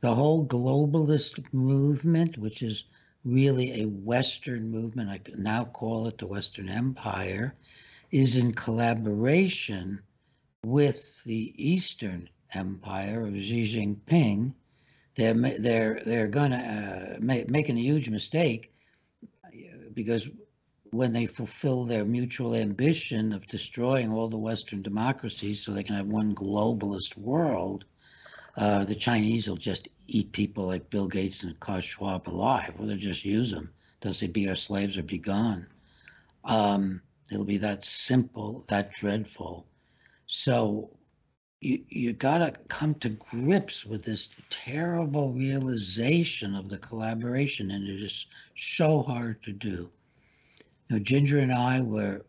[0.00, 2.84] the whole globalist movement, which is
[3.24, 7.54] really a Western movement, I now call it the Western Empire,
[8.10, 10.00] is in collaboration
[10.64, 14.54] with the Eastern Empire of Xi Jinping.
[15.16, 18.72] They're they're they're going to uh, make, making a huge mistake
[19.94, 20.28] because
[20.90, 25.96] when they fulfill their mutual ambition of destroying all the Western democracies so they can
[25.96, 27.84] have one globalist world,
[28.56, 32.86] uh, the Chinese will just eat people like Bill Gates and Klaus Schwab alive, or
[32.86, 33.70] they'll just use them.
[34.00, 35.66] They'll say, be our slaves or be gone.
[36.44, 39.66] Um, it'll be that simple, that dreadful.
[40.26, 40.90] So
[41.60, 47.88] you, you got to come to grips with this terrible realization of the collaboration, and
[47.88, 49.90] it is so hard to do.
[50.88, 52.24] Know, Ginger and I were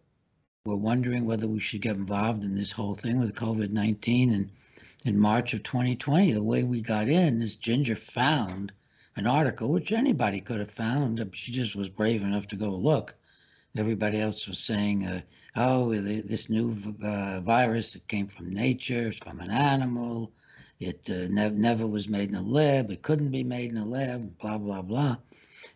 [0.66, 4.50] were wondering whether we should get involved in this whole thing with COVID nineteen, and
[5.06, 8.72] in March of 2020, the way we got in is Ginger found
[9.16, 11.24] an article which anybody could have found.
[11.34, 13.16] She just was brave enough to go look.
[13.76, 15.22] Everybody else was saying, uh,
[15.56, 20.32] "Oh, this new uh, virus it came from nature, it's from an animal.
[20.80, 22.90] It uh, ne- never was made in a lab.
[22.90, 24.38] It couldn't be made in a lab.
[24.40, 25.18] Blah blah blah."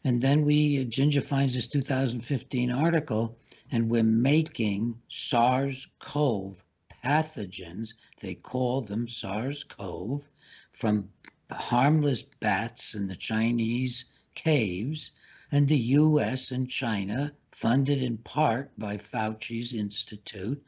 [0.03, 3.37] And then we, Ginger finds this 2015 article,
[3.71, 6.63] and we're making SARS-CoV
[7.03, 7.93] pathogens.
[8.19, 10.23] They call them SARS-CoV
[10.71, 11.09] from
[11.51, 15.11] harmless bats in the Chinese caves,
[15.51, 16.51] and the U.S.
[16.51, 20.63] and China funded in part by Fauci's Institute,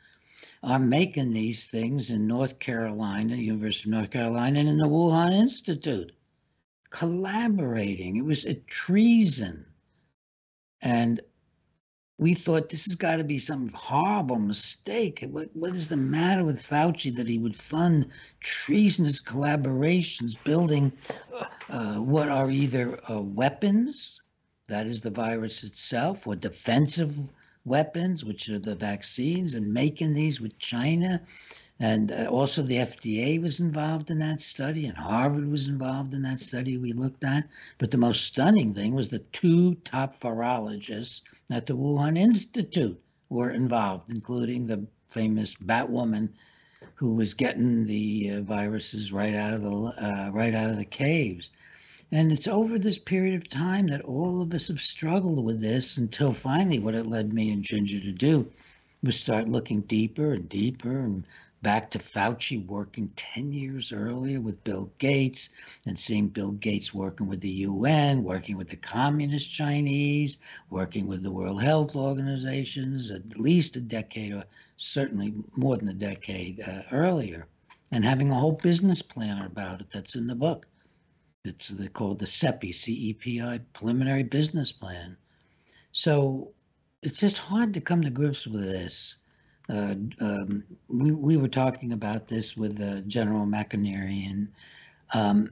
[0.62, 5.34] are making these things in North Carolina, University of North Carolina, and in the Wuhan
[5.34, 6.12] Institute,
[6.90, 8.18] collaborating.
[8.18, 9.66] It was a treason.
[10.82, 11.22] And
[12.18, 15.26] we thought this has got to be some horrible mistake.
[15.32, 18.08] What, what is the matter with Fauci that he would fund
[18.40, 20.92] treasonous collaborations building
[21.34, 24.22] uh, uh, what are either uh, weapons
[24.68, 27.16] that is the virus itself, or defensive
[27.66, 31.22] weapons, which are the vaccines, and making these with China.
[31.80, 36.22] And uh, also, the FDA was involved in that study, and Harvard was involved in
[36.22, 37.48] that study we looked at.
[37.80, 43.50] But the most stunning thing was the two top virologists at the Wuhan Institute were
[43.50, 46.30] involved, including the famous Batwoman
[46.96, 50.86] who was getting the uh, viruses right out of the uh, right out of the
[50.86, 51.50] caves.
[52.12, 55.98] And it's over this period of time that all of us have struggled with this
[55.98, 58.48] until finally what it led me and Ginger to do
[59.02, 61.26] was start looking deeper and deeper and
[61.64, 65.50] back to Fauci working 10 years earlier with Bill Gates
[65.88, 70.38] and seeing Bill Gates working with the UN, working with the communist Chinese,
[70.70, 74.44] working with the World Health Organizations at least a decade or
[74.76, 77.48] certainly more than a decade uh, earlier,
[77.94, 80.68] and having a whole business plan about it that's in the book.
[81.46, 85.16] It's called the CEPI, C-E-P-I, Preliminary Business Plan.
[85.94, 86.52] So
[87.02, 89.16] it's just hard to come to grips with this.
[89.70, 94.48] Uh, um, we, we were talking about this with uh, General McInerney, and
[95.14, 95.50] um,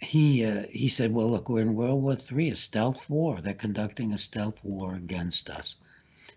[0.00, 3.40] he uh, he said, "Well, look, we're in World War III, a stealth war.
[3.40, 5.76] They're conducting a stealth war against us,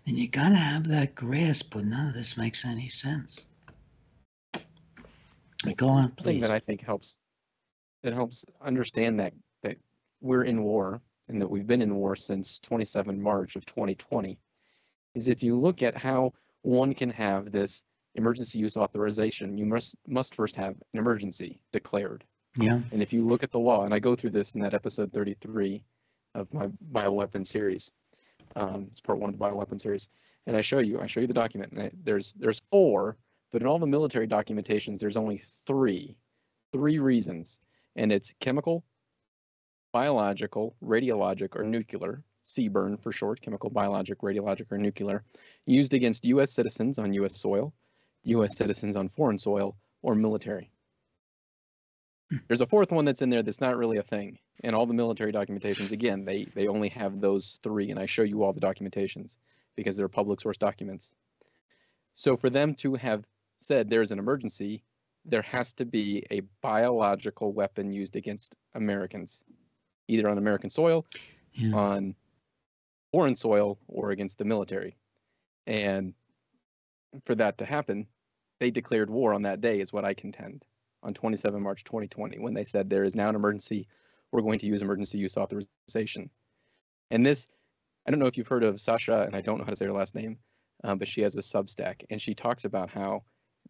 [0.06, 1.74] and you got to have that grasp.
[1.74, 3.46] But none of this makes any sense."
[5.76, 6.24] Go on, please.
[6.24, 7.18] Thing that I think helps
[8.02, 9.76] it helps understand that that
[10.20, 14.38] we're in war and that we've been in war since 27 March of 2020
[15.14, 17.82] is if you look at how one can have this
[18.14, 22.24] emergency use authorization, you must must first have an emergency declared.
[22.56, 22.80] Yeah.
[22.92, 25.12] And if you look at the law, and I go through this in that episode
[25.12, 25.84] 33
[26.34, 27.90] of my bioweapon series,
[28.56, 30.08] um, it's part one of the bioweapon series,
[30.46, 33.16] and I show you, I show you the document, and I, there's there's four,
[33.52, 36.16] but in all the military documentations, there's only three,
[36.72, 37.60] three reasons
[37.98, 38.84] and it's chemical,
[39.92, 45.22] biological, radiologic, or nuclear, CBRN for short, chemical, biologic, radiologic, or nuclear,
[45.66, 46.52] used against U.S.
[46.52, 47.36] citizens on U.S.
[47.36, 47.74] soil,
[48.24, 48.56] U.S.
[48.56, 50.70] citizens on foreign soil, or military.
[52.30, 52.38] Hmm.
[52.48, 54.38] There's a fourth one that's in there that's not really a thing.
[54.64, 58.22] And all the military documentations, again, they, they only have those three, and I show
[58.22, 59.36] you all the documentations
[59.76, 61.14] because they're public source documents.
[62.14, 63.24] So for them to have
[63.60, 64.82] said there's an emergency,
[65.24, 69.44] there has to be a biological weapon used against Americans,
[70.08, 71.06] either on American soil,
[71.52, 71.74] yeah.
[71.74, 72.14] on
[73.12, 74.96] foreign soil, or against the military.
[75.66, 76.14] And
[77.24, 78.06] for that to happen,
[78.60, 80.64] they declared war on that day, is what I contend,
[81.02, 83.88] on 27 March 2020, when they said there is now an emergency.
[84.32, 86.30] We're going to use emergency use authorization.
[87.10, 87.46] And this,
[88.06, 89.86] I don't know if you've heard of Sasha, and I don't know how to say
[89.86, 90.38] her last name,
[90.84, 93.22] um, but she has a Substack, and she talks about how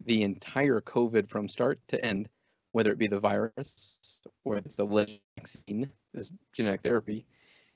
[0.05, 2.29] the entire COVID from start to end,
[2.71, 3.99] whether it be the virus
[4.43, 7.25] or the vaccine, this genetic therapy,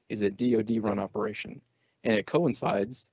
[0.10, 1.62] is a DoD run operation.
[2.04, 3.10] And it coincides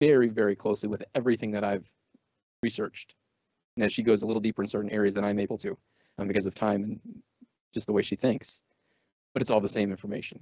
[0.00, 1.88] very, very closely with everything that I've
[2.62, 3.14] researched.
[3.76, 5.76] And as she goes a little deeper in certain areas than I'm able to
[6.18, 7.00] um, because of time and
[7.72, 8.62] just the way she thinks.
[9.32, 10.40] But it's all the same information.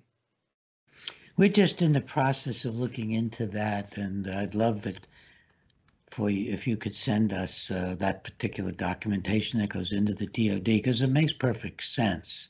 [1.36, 5.06] We're just in the process of looking into that, and I'd love it
[6.10, 10.26] for you if you could send us uh, that particular documentation that goes into the
[10.26, 12.48] DoD because it makes perfect sense.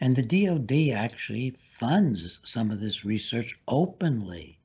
[0.00, 4.58] And the DoD actually funds some of this research openly.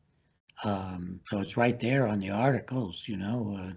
[0.63, 3.57] Um, so it's right there on the articles, you know.
[3.59, 3.73] Uh,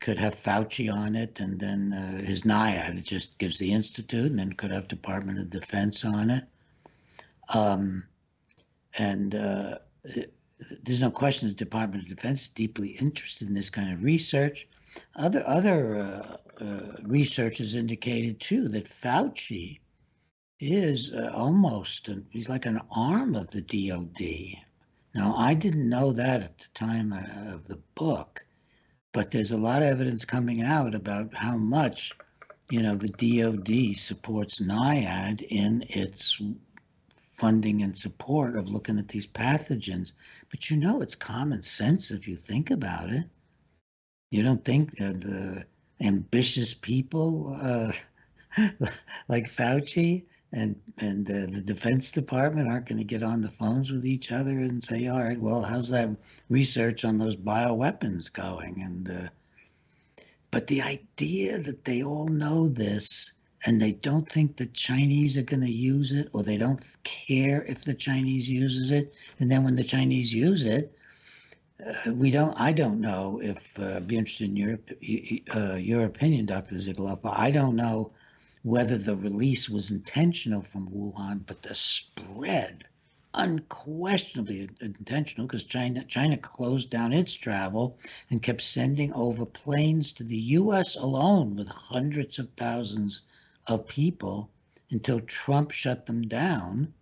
[0.00, 3.02] could have Fauci on it, and then uh, his NIAID.
[3.02, 6.44] Just gives the institute, and then could have Department of Defense on it.
[7.52, 8.04] Um,
[8.96, 9.78] and uh,
[10.84, 14.68] there's no question the Department of Defense is deeply interested in this kind of research.
[15.16, 19.80] Other other uh, uh, research has indicated too that Fauci
[20.60, 24.58] is uh, almost he's like an arm of the DoD.
[25.14, 28.44] Now I didn't know that at the time uh, of the book,
[29.12, 32.12] but there's a lot of evidence coming out about how much
[32.70, 36.40] you know the DoD supports NIAID in its
[37.34, 40.12] funding and support of looking at these pathogens.
[40.50, 43.24] But you know, it's common sense if you think about it.
[44.30, 45.64] You don't think that the
[46.04, 47.92] ambitious people uh,
[49.28, 53.90] like Fauci and and uh, the Defense Department aren't going to get on the phones
[53.90, 56.08] with each other and say, "All right, well, how's that
[56.48, 59.28] research on those bioweapons going?" And uh,
[60.50, 63.32] but the idea that they all know this
[63.66, 67.64] and they don't think the Chinese are going to use it, or they don't care
[67.64, 70.96] if the Chinese uses it, and then when the Chinese use it,
[71.84, 72.58] uh, we don't.
[72.58, 74.78] I don't know if uh, be interested in your
[75.54, 76.76] uh, your opinion, Dr.
[76.76, 77.20] Sigoloff.
[77.24, 78.12] I don't know
[78.62, 82.84] whether the release was intentional from Wuhan, but the spread
[83.34, 87.98] unquestionably intentional because China China closed down its travel
[88.30, 90.96] and kept sending over planes to the U.S.
[90.96, 93.20] alone with hundreds of thousands
[93.66, 94.50] of people
[94.90, 96.92] until Trump shut them down.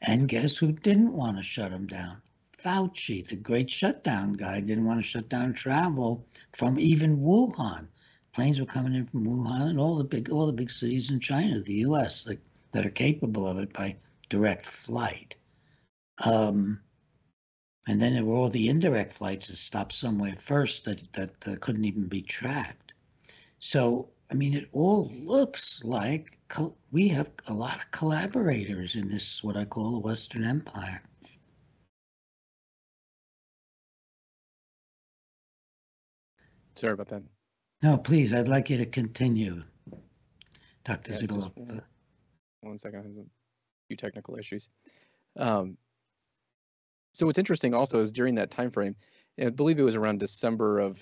[0.00, 2.22] And guess who didn't want to shut them down?
[2.58, 7.86] Fauci, the great shutdown guy, didn't want to shut down travel from even Wuhan.
[8.36, 11.20] Planes were coming in from Wuhan and all the big all the big cities in
[11.20, 12.38] China, the U.S., like,
[12.72, 13.96] that are capable of it by
[14.28, 15.34] direct flight.
[16.22, 16.78] Um,
[17.88, 21.56] and then there were all the indirect flights that stopped somewhere first that that uh,
[21.60, 22.92] couldn't even be tracked.
[23.58, 26.38] So I mean, it all looks like
[26.90, 31.00] we have a lot of collaborators in this, what I call the Western Empire.
[36.74, 37.22] Sorry about that.
[37.86, 39.62] No, please, I'd like you to continue,
[40.84, 41.12] Dr.
[41.12, 41.80] Yeah,
[42.60, 43.24] one second, I have a
[43.86, 44.68] few technical issues.
[45.38, 45.78] Um,
[47.14, 48.96] so what's interesting also is during that time frame,
[49.40, 50.96] I believe it was around December of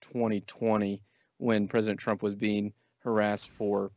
[0.00, 1.02] 2020,
[1.36, 3.92] when President Trump was being harassed for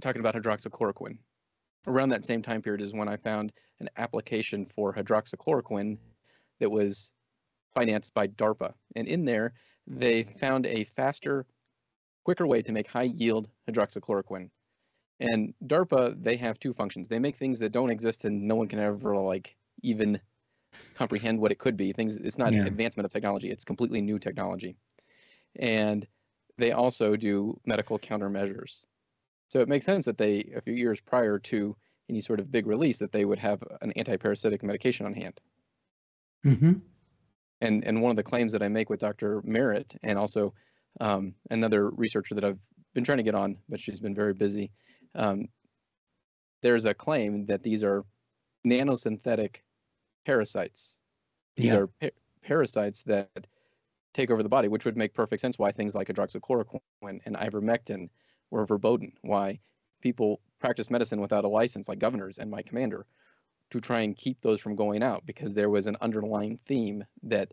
[0.00, 1.18] talking about hydroxychloroquine.
[1.86, 5.98] Around that same time period is when I found an application for hydroxychloroquine
[6.58, 7.12] that was
[7.76, 8.74] financed by DARPA.
[8.96, 9.52] And in there,
[9.88, 11.46] they found a faster,
[12.24, 14.50] quicker way to make high yield hydroxychloroquine.
[15.20, 17.08] And DARPA, they have two functions.
[17.08, 20.20] They make things that don't exist and no one can ever like even
[20.94, 21.92] comprehend what it could be.
[21.92, 22.66] Things it's not yeah.
[22.66, 24.76] advancement of technology, it's completely new technology.
[25.58, 26.06] And
[26.58, 28.84] they also do medical countermeasures.
[29.48, 31.74] So it makes sense that they, a few years prior to
[32.10, 35.40] any sort of big release, that they would have an anti-parasitic medication on hand.
[36.44, 36.72] Mm-hmm.
[37.60, 39.42] And and one of the claims that I make with Dr.
[39.44, 40.54] Merritt and also
[41.00, 42.58] um, another researcher that I've
[42.94, 44.70] been trying to get on, but she's been very busy.
[45.14, 45.48] Um,
[46.62, 48.04] there's a claim that these are
[48.66, 49.56] nanosynthetic
[50.24, 50.98] parasites.
[51.56, 51.78] These yeah.
[51.78, 52.08] are pa-
[52.42, 53.46] parasites that
[54.14, 58.08] take over the body, which would make perfect sense why things like hydroxychloroquine and ivermectin
[58.50, 59.60] were verboten, why
[60.00, 63.06] people practice medicine without a license, like governors and my commander,
[63.70, 67.52] to try and keep those from going out because there was an underlying theme that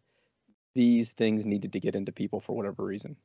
[0.74, 3.16] these things needed to get into people for whatever reason.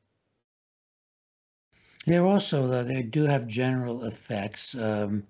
[2.05, 4.75] They're also, though, they do have general effects.
[4.75, 5.23] Um,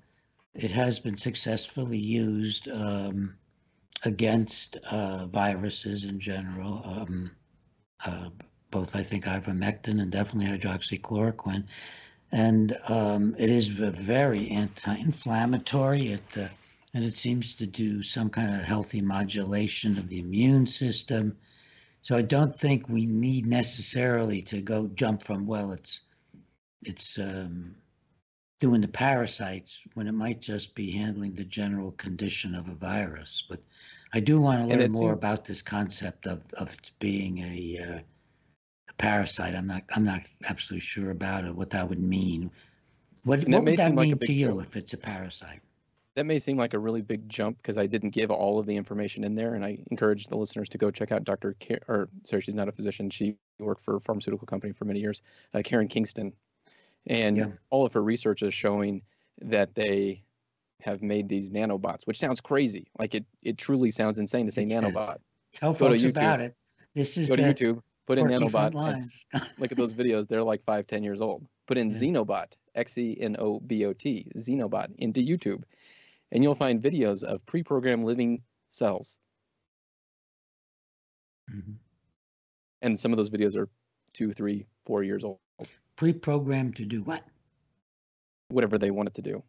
[0.53, 3.36] it has been successfully used um,
[4.03, 6.82] against uh, viruses in general.
[6.86, 7.32] Um,
[8.05, 8.30] uh,
[8.72, 11.66] both I think ivermectin and definitely hydroxychloroquine.
[12.32, 16.14] And um, it is very anti-inflammatory.
[16.14, 16.47] It uh,
[16.93, 21.37] and it seems to do some kind of healthy modulation of the immune system.
[22.01, 26.01] So I don't think we need necessarily to go jump from well, it's
[26.83, 27.75] it's um,
[28.59, 33.43] doing the parasites when it might just be handling the general condition of a virus.
[33.47, 33.61] But
[34.13, 37.99] I do want to learn more about this concept of, of it being a, uh,
[38.89, 39.55] a parasite.
[39.55, 42.51] I'm not I'm not absolutely sure about it, what that would mean.
[43.23, 45.61] What, what would that mean like to you if it's a parasite?
[46.16, 48.76] That may seem like a really big jump because I didn't give all of the
[48.76, 51.55] information in there, and I encourage the listeners to go check out Dr.
[51.66, 53.09] Car- or sorry, she's not a physician.
[53.09, 55.22] She worked for a pharmaceutical company for many years,
[55.53, 56.34] uh, Karen Kingston,
[57.07, 57.47] and Yeah.
[57.70, 59.01] all of her research is showing
[59.41, 60.24] that they
[60.82, 62.88] have made these nanobots, which sounds crazy.
[62.99, 65.18] Like it, it truly sounds insane to say It says- nanobot.
[65.53, 66.55] Tell Go folks about it.
[66.95, 68.51] This is Go to YouTube, put in nanobot.
[68.51, 69.26] front and lines.
[69.57, 70.28] look at those videos.
[70.28, 71.45] They're like five, ten years old.
[71.68, 71.97] Put in Yeah.
[71.97, 75.64] Xenobot, X E N O B O T, Xenobot, into YouTube,
[76.32, 79.17] and you'll find videos of pre-programmed living cells.
[81.49, 81.75] Mhm.
[82.82, 83.69] And some of those videos are
[84.13, 85.39] two, three, four years old,
[85.95, 87.23] Pre-programmed to do what?
[88.49, 89.43] whatever they want it to do.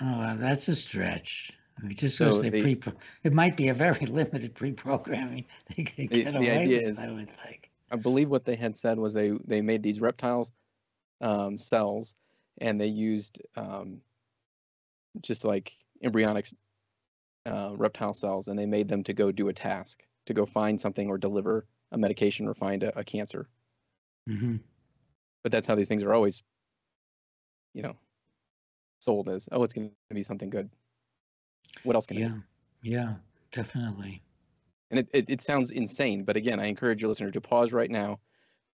[0.00, 1.52] Oh, that's a stretch.
[1.78, 2.92] I mean, just So because they the- pre,
[3.24, 5.46] it might be a very limited pre-programming
[5.76, 6.88] they could The- get the away idea with.
[6.88, 7.70] is- I would think.
[7.92, 10.50] I believe what they had said was they they made these reptiles
[11.20, 12.14] um, cells,
[12.60, 14.00] and they used um,
[15.20, 16.46] just like embryonic
[17.46, 20.80] uh, reptile cells, and they made them to go do a task, to go find
[20.80, 23.48] something or deliver a medication or find a, a cancer.
[24.28, 24.56] hmm
[25.42, 26.42] But that's how these things are always,
[27.74, 27.96] you know,
[29.00, 30.70] sold as oh, it's going to be something good.
[31.82, 32.20] What else can it?
[32.20, 32.26] be?
[32.26, 32.34] Yeah,
[32.82, 33.14] yeah,
[33.52, 34.22] definitely.
[34.90, 37.90] And it, it, it sounds insane, but again, I encourage your listener to pause right
[37.90, 38.18] now,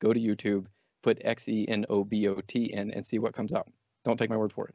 [0.00, 0.66] go to YouTube,
[1.02, 3.70] put X E N O B O T in, and see what comes up.
[4.04, 4.74] Don't take my word for it.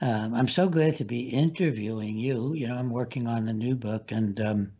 [0.00, 2.54] Um, I'm so glad to be interviewing you.
[2.54, 4.72] You know, I'm working on a new book, and um,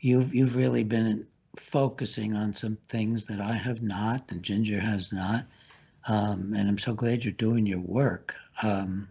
[0.00, 1.26] you've you've really been
[1.56, 5.46] focusing on some things that I have not, and Ginger has not.
[6.06, 8.34] Um, and I'm so glad you're doing your work.
[8.62, 9.08] Um,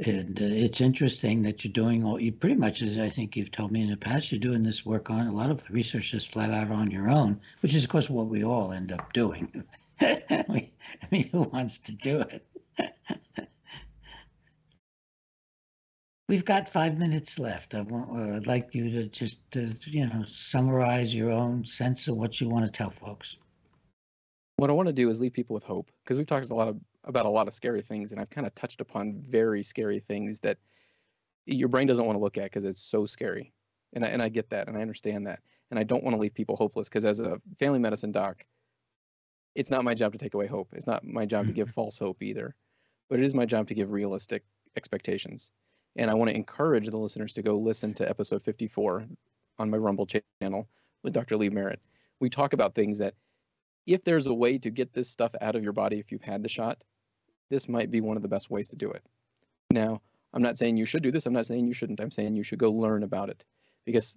[0.00, 3.52] and uh, it's interesting that you're doing all you pretty much as I think you've
[3.52, 4.32] told me in the past.
[4.32, 7.08] You're doing this work on a lot of the research just flat out on your
[7.08, 9.64] own, which is of course what we all end up doing.
[10.00, 10.70] I
[11.10, 12.44] mean, who wants to do it?
[16.26, 17.74] We've got five minutes left.
[17.74, 22.08] I want, uh, I'd like you to just, uh, you know, summarize your own sense
[22.08, 23.36] of what you want to tell folks.
[24.56, 26.68] What I want to do is leave people with hope because we've talked a lot
[26.68, 29.98] of, about a lot of scary things, and I've kind of touched upon very scary
[29.98, 30.56] things that
[31.44, 33.52] your brain doesn't want to look at because it's so scary.
[33.92, 36.20] And I, and I get that, and I understand that, and I don't want to
[36.20, 38.44] leave people hopeless because as a family medicine doc,
[39.54, 40.68] it's not my job to take away hope.
[40.72, 42.54] It's not my job to give false hope either,
[43.10, 44.42] but it is my job to give realistic
[44.74, 45.52] expectations.
[45.96, 49.06] And I want to encourage the listeners to go listen to episode 54
[49.58, 50.06] on my Rumble
[50.40, 50.68] channel
[51.02, 51.36] with Dr.
[51.36, 51.80] Lee Merritt.
[52.20, 53.14] We talk about things that
[53.86, 56.42] if there's a way to get this stuff out of your body if you've had
[56.42, 56.82] the shot,
[57.50, 59.04] this might be one of the best ways to do it.
[59.70, 60.00] Now,
[60.32, 61.26] I'm not saying you should do this.
[61.26, 62.00] I'm not saying you shouldn't.
[62.00, 63.44] I'm saying you should go learn about it
[63.84, 64.16] because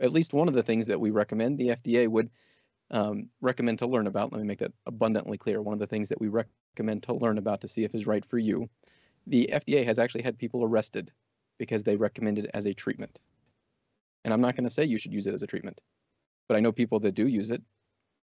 [0.00, 2.30] at least one of the things that we recommend, the FDA would
[2.90, 4.32] um, recommend to learn about.
[4.32, 5.62] Let me make that abundantly clear.
[5.62, 8.24] One of the things that we recommend to learn about to see if is right
[8.26, 8.68] for you.
[9.26, 11.10] The FDA has actually had people arrested
[11.58, 13.20] because they recommend it as a treatment.
[14.24, 15.80] And I'm not going to say you should use it as a treatment,
[16.48, 17.62] but I know people that do use it.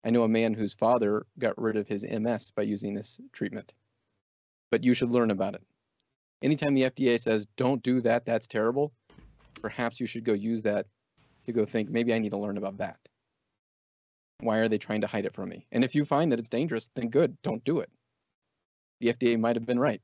[0.05, 3.73] I know a man whose father got rid of his MS by using this treatment.
[4.71, 5.63] But you should learn about it.
[6.43, 8.93] Anytime the FDA says, don't do that, that's terrible,
[9.61, 10.85] perhaps you should go use that
[11.45, 12.99] to go think, maybe I need to learn about that.
[14.41, 15.65] Why are they trying to hide it from me?
[15.71, 17.89] And if you find that it's dangerous, then good, don't do it.
[18.99, 20.01] The FDA might have been right.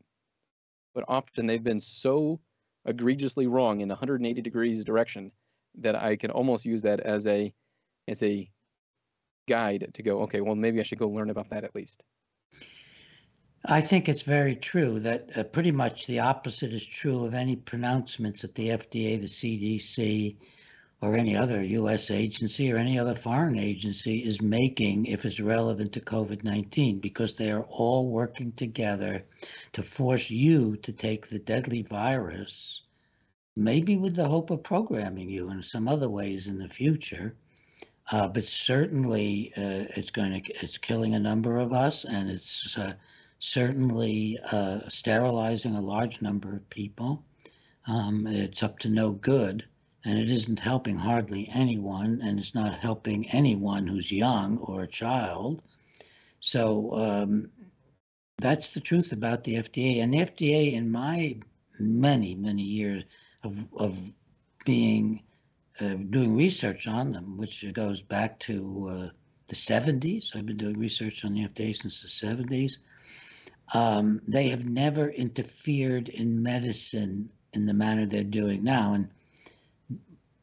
[0.93, 2.39] But often they've been so
[2.85, 5.31] egregiously wrong in 180 degrees direction
[5.75, 7.53] that I can almost use that as a
[8.07, 8.49] as a
[9.47, 12.03] guide to go, okay, well maybe I should go learn about that at least.
[13.63, 17.55] I think it's very true that uh, pretty much the opposite is true of any
[17.55, 20.37] pronouncements at the FDA, the CDC,
[21.01, 22.11] or any other U.S.
[22.11, 27.33] agency or any other foreign agency is making if it's relevant to COVID 19, because
[27.33, 29.23] they are all working together
[29.73, 32.83] to force you to take the deadly virus,
[33.55, 37.35] maybe with the hope of programming you in some other ways in the future.
[38.11, 42.77] Uh, but certainly, uh, it's going to it's killing a number of us, and it's
[42.77, 42.93] uh,
[43.39, 47.23] certainly uh, sterilizing a large number of people.
[47.87, 49.65] Um, it's up to no good,
[50.05, 54.87] and it isn't helping hardly anyone, and it's not helping anyone who's young or a
[54.87, 55.61] child.
[56.39, 57.49] So um,
[58.37, 60.01] that's the truth about the FDA.
[60.01, 61.37] And the FDA, in my
[61.79, 63.03] many, many years
[63.43, 63.97] of, of
[64.65, 65.21] being
[65.79, 69.09] uh, doing research on them, which goes back to uh,
[69.47, 70.35] the 70s.
[70.35, 72.77] I've been doing research on the FDA since the 70s.
[73.73, 78.93] Um, they have never interfered in medicine in the manner they're doing now.
[78.93, 79.09] And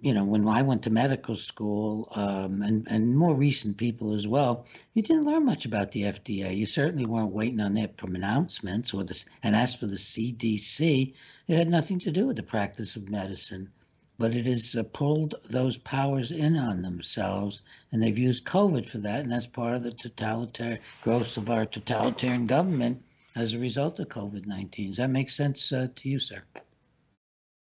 [0.01, 4.29] you know, when I went to medical school, um, and and more recent people as
[4.29, 6.57] well, you didn't learn much about the FDA.
[6.57, 9.27] You certainly weren't waiting on their pronouncements or this.
[9.43, 11.15] And as for the CDC,
[11.49, 13.73] it had nothing to do with the practice of medicine,
[14.19, 18.99] but it has uh, pulled those powers in on themselves, and they've used COVID for
[18.99, 23.03] that, and that's part of the totalitarian growth of our totalitarian government
[23.35, 24.91] as a result of COVID nineteen.
[24.91, 26.43] Does that make sense uh, to you, sir?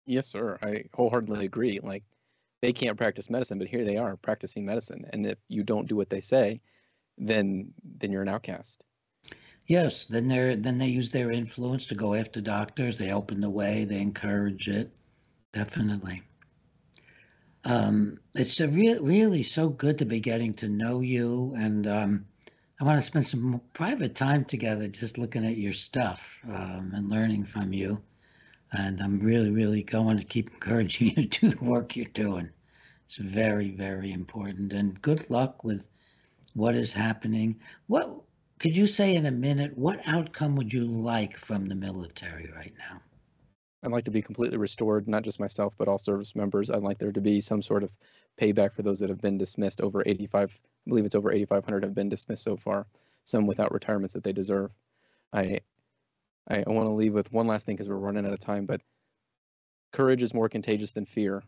[0.06, 0.58] Yes, sir.
[0.62, 1.78] I wholeheartedly agree.
[1.80, 2.02] Like
[2.64, 5.04] they can't practice medicine, but here they are practicing medicine.
[5.12, 6.62] And if you don't do what they say,
[7.18, 8.82] then then you're an outcast.
[9.66, 12.96] Yes, then they then they use their influence to go after doctors.
[12.96, 13.84] They open the way.
[13.84, 14.90] They encourage it.
[15.52, 16.22] Definitely.
[17.66, 22.26] Um, it's re- really so good to be getting to know you, and um,
[22.80, 27.10] I want to spend some private time together, just looking at your stuff um, and
[27.10, 28.00] learning from you.
[28.76, 32.50] And I'm really, really going to keep encouraging you to do the work you're doing.
[33.04, 34.72] It's very, very important.
[34.72, 35.88] And good luck with
[36.54, 37.60] what is happening.
[37.86, 38.22] What
[38.58, 39.76] could you say in a minute?
[39.76, 43.00] What outcome would you like from the military right now?
[43.82, 46.70] I'd like to be completely restored, not just myself, but all service members.
[46.70, 47.90] I'd like there to be some sort of
[48.40, 49.82] payback for those that have been dismissed.
[49.82, 52.86] Over 85, I believe it's over 8,500 have been dismissed so far,
[53.24, 54.70] some without retirements that they deserve.
[55.34, 55.60] I
[56.48, 58.66] I, I want to leave with one last thing because we're running out of time,
[58.66, 58.80] but
[59.92, 61.42] courage is more contagious than fear,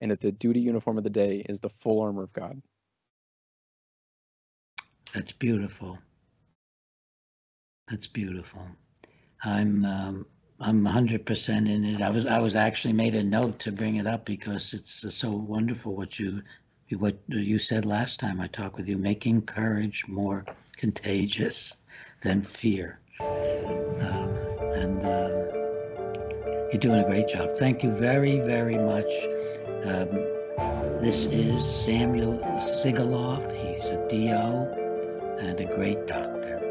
[0.00, 2.62] and that the duty uniform of the day is the full armor of God.
[5.14, 5.98] That's beautiful.
[7.88, 8.66] That's beautiful.
[9.44, 10.26] I'm um,
[10.58, 12.02] I'm 100% in it.
[12.02, 15.30] I was I was actually made a note to bring it up because it's so
[15.30, 16.42] wonderful what you
[16.98, 20.44] what you said last time I talked with you, making courage more
[20.76, 21.76] contagious
[22.22, 23.00] than fear.
[23.20, 24.36] Um,
[24.74, 25.28] and uh,
[26.70, 27.50] you're doing a great job.
[27.58, 29.12] Thank you very, very much.
[29.84, 30.08] Um,
[31.00, 33.50] this is Samuel Sigoloff.
[33.52, 36.65] He's a DO and a great doctor.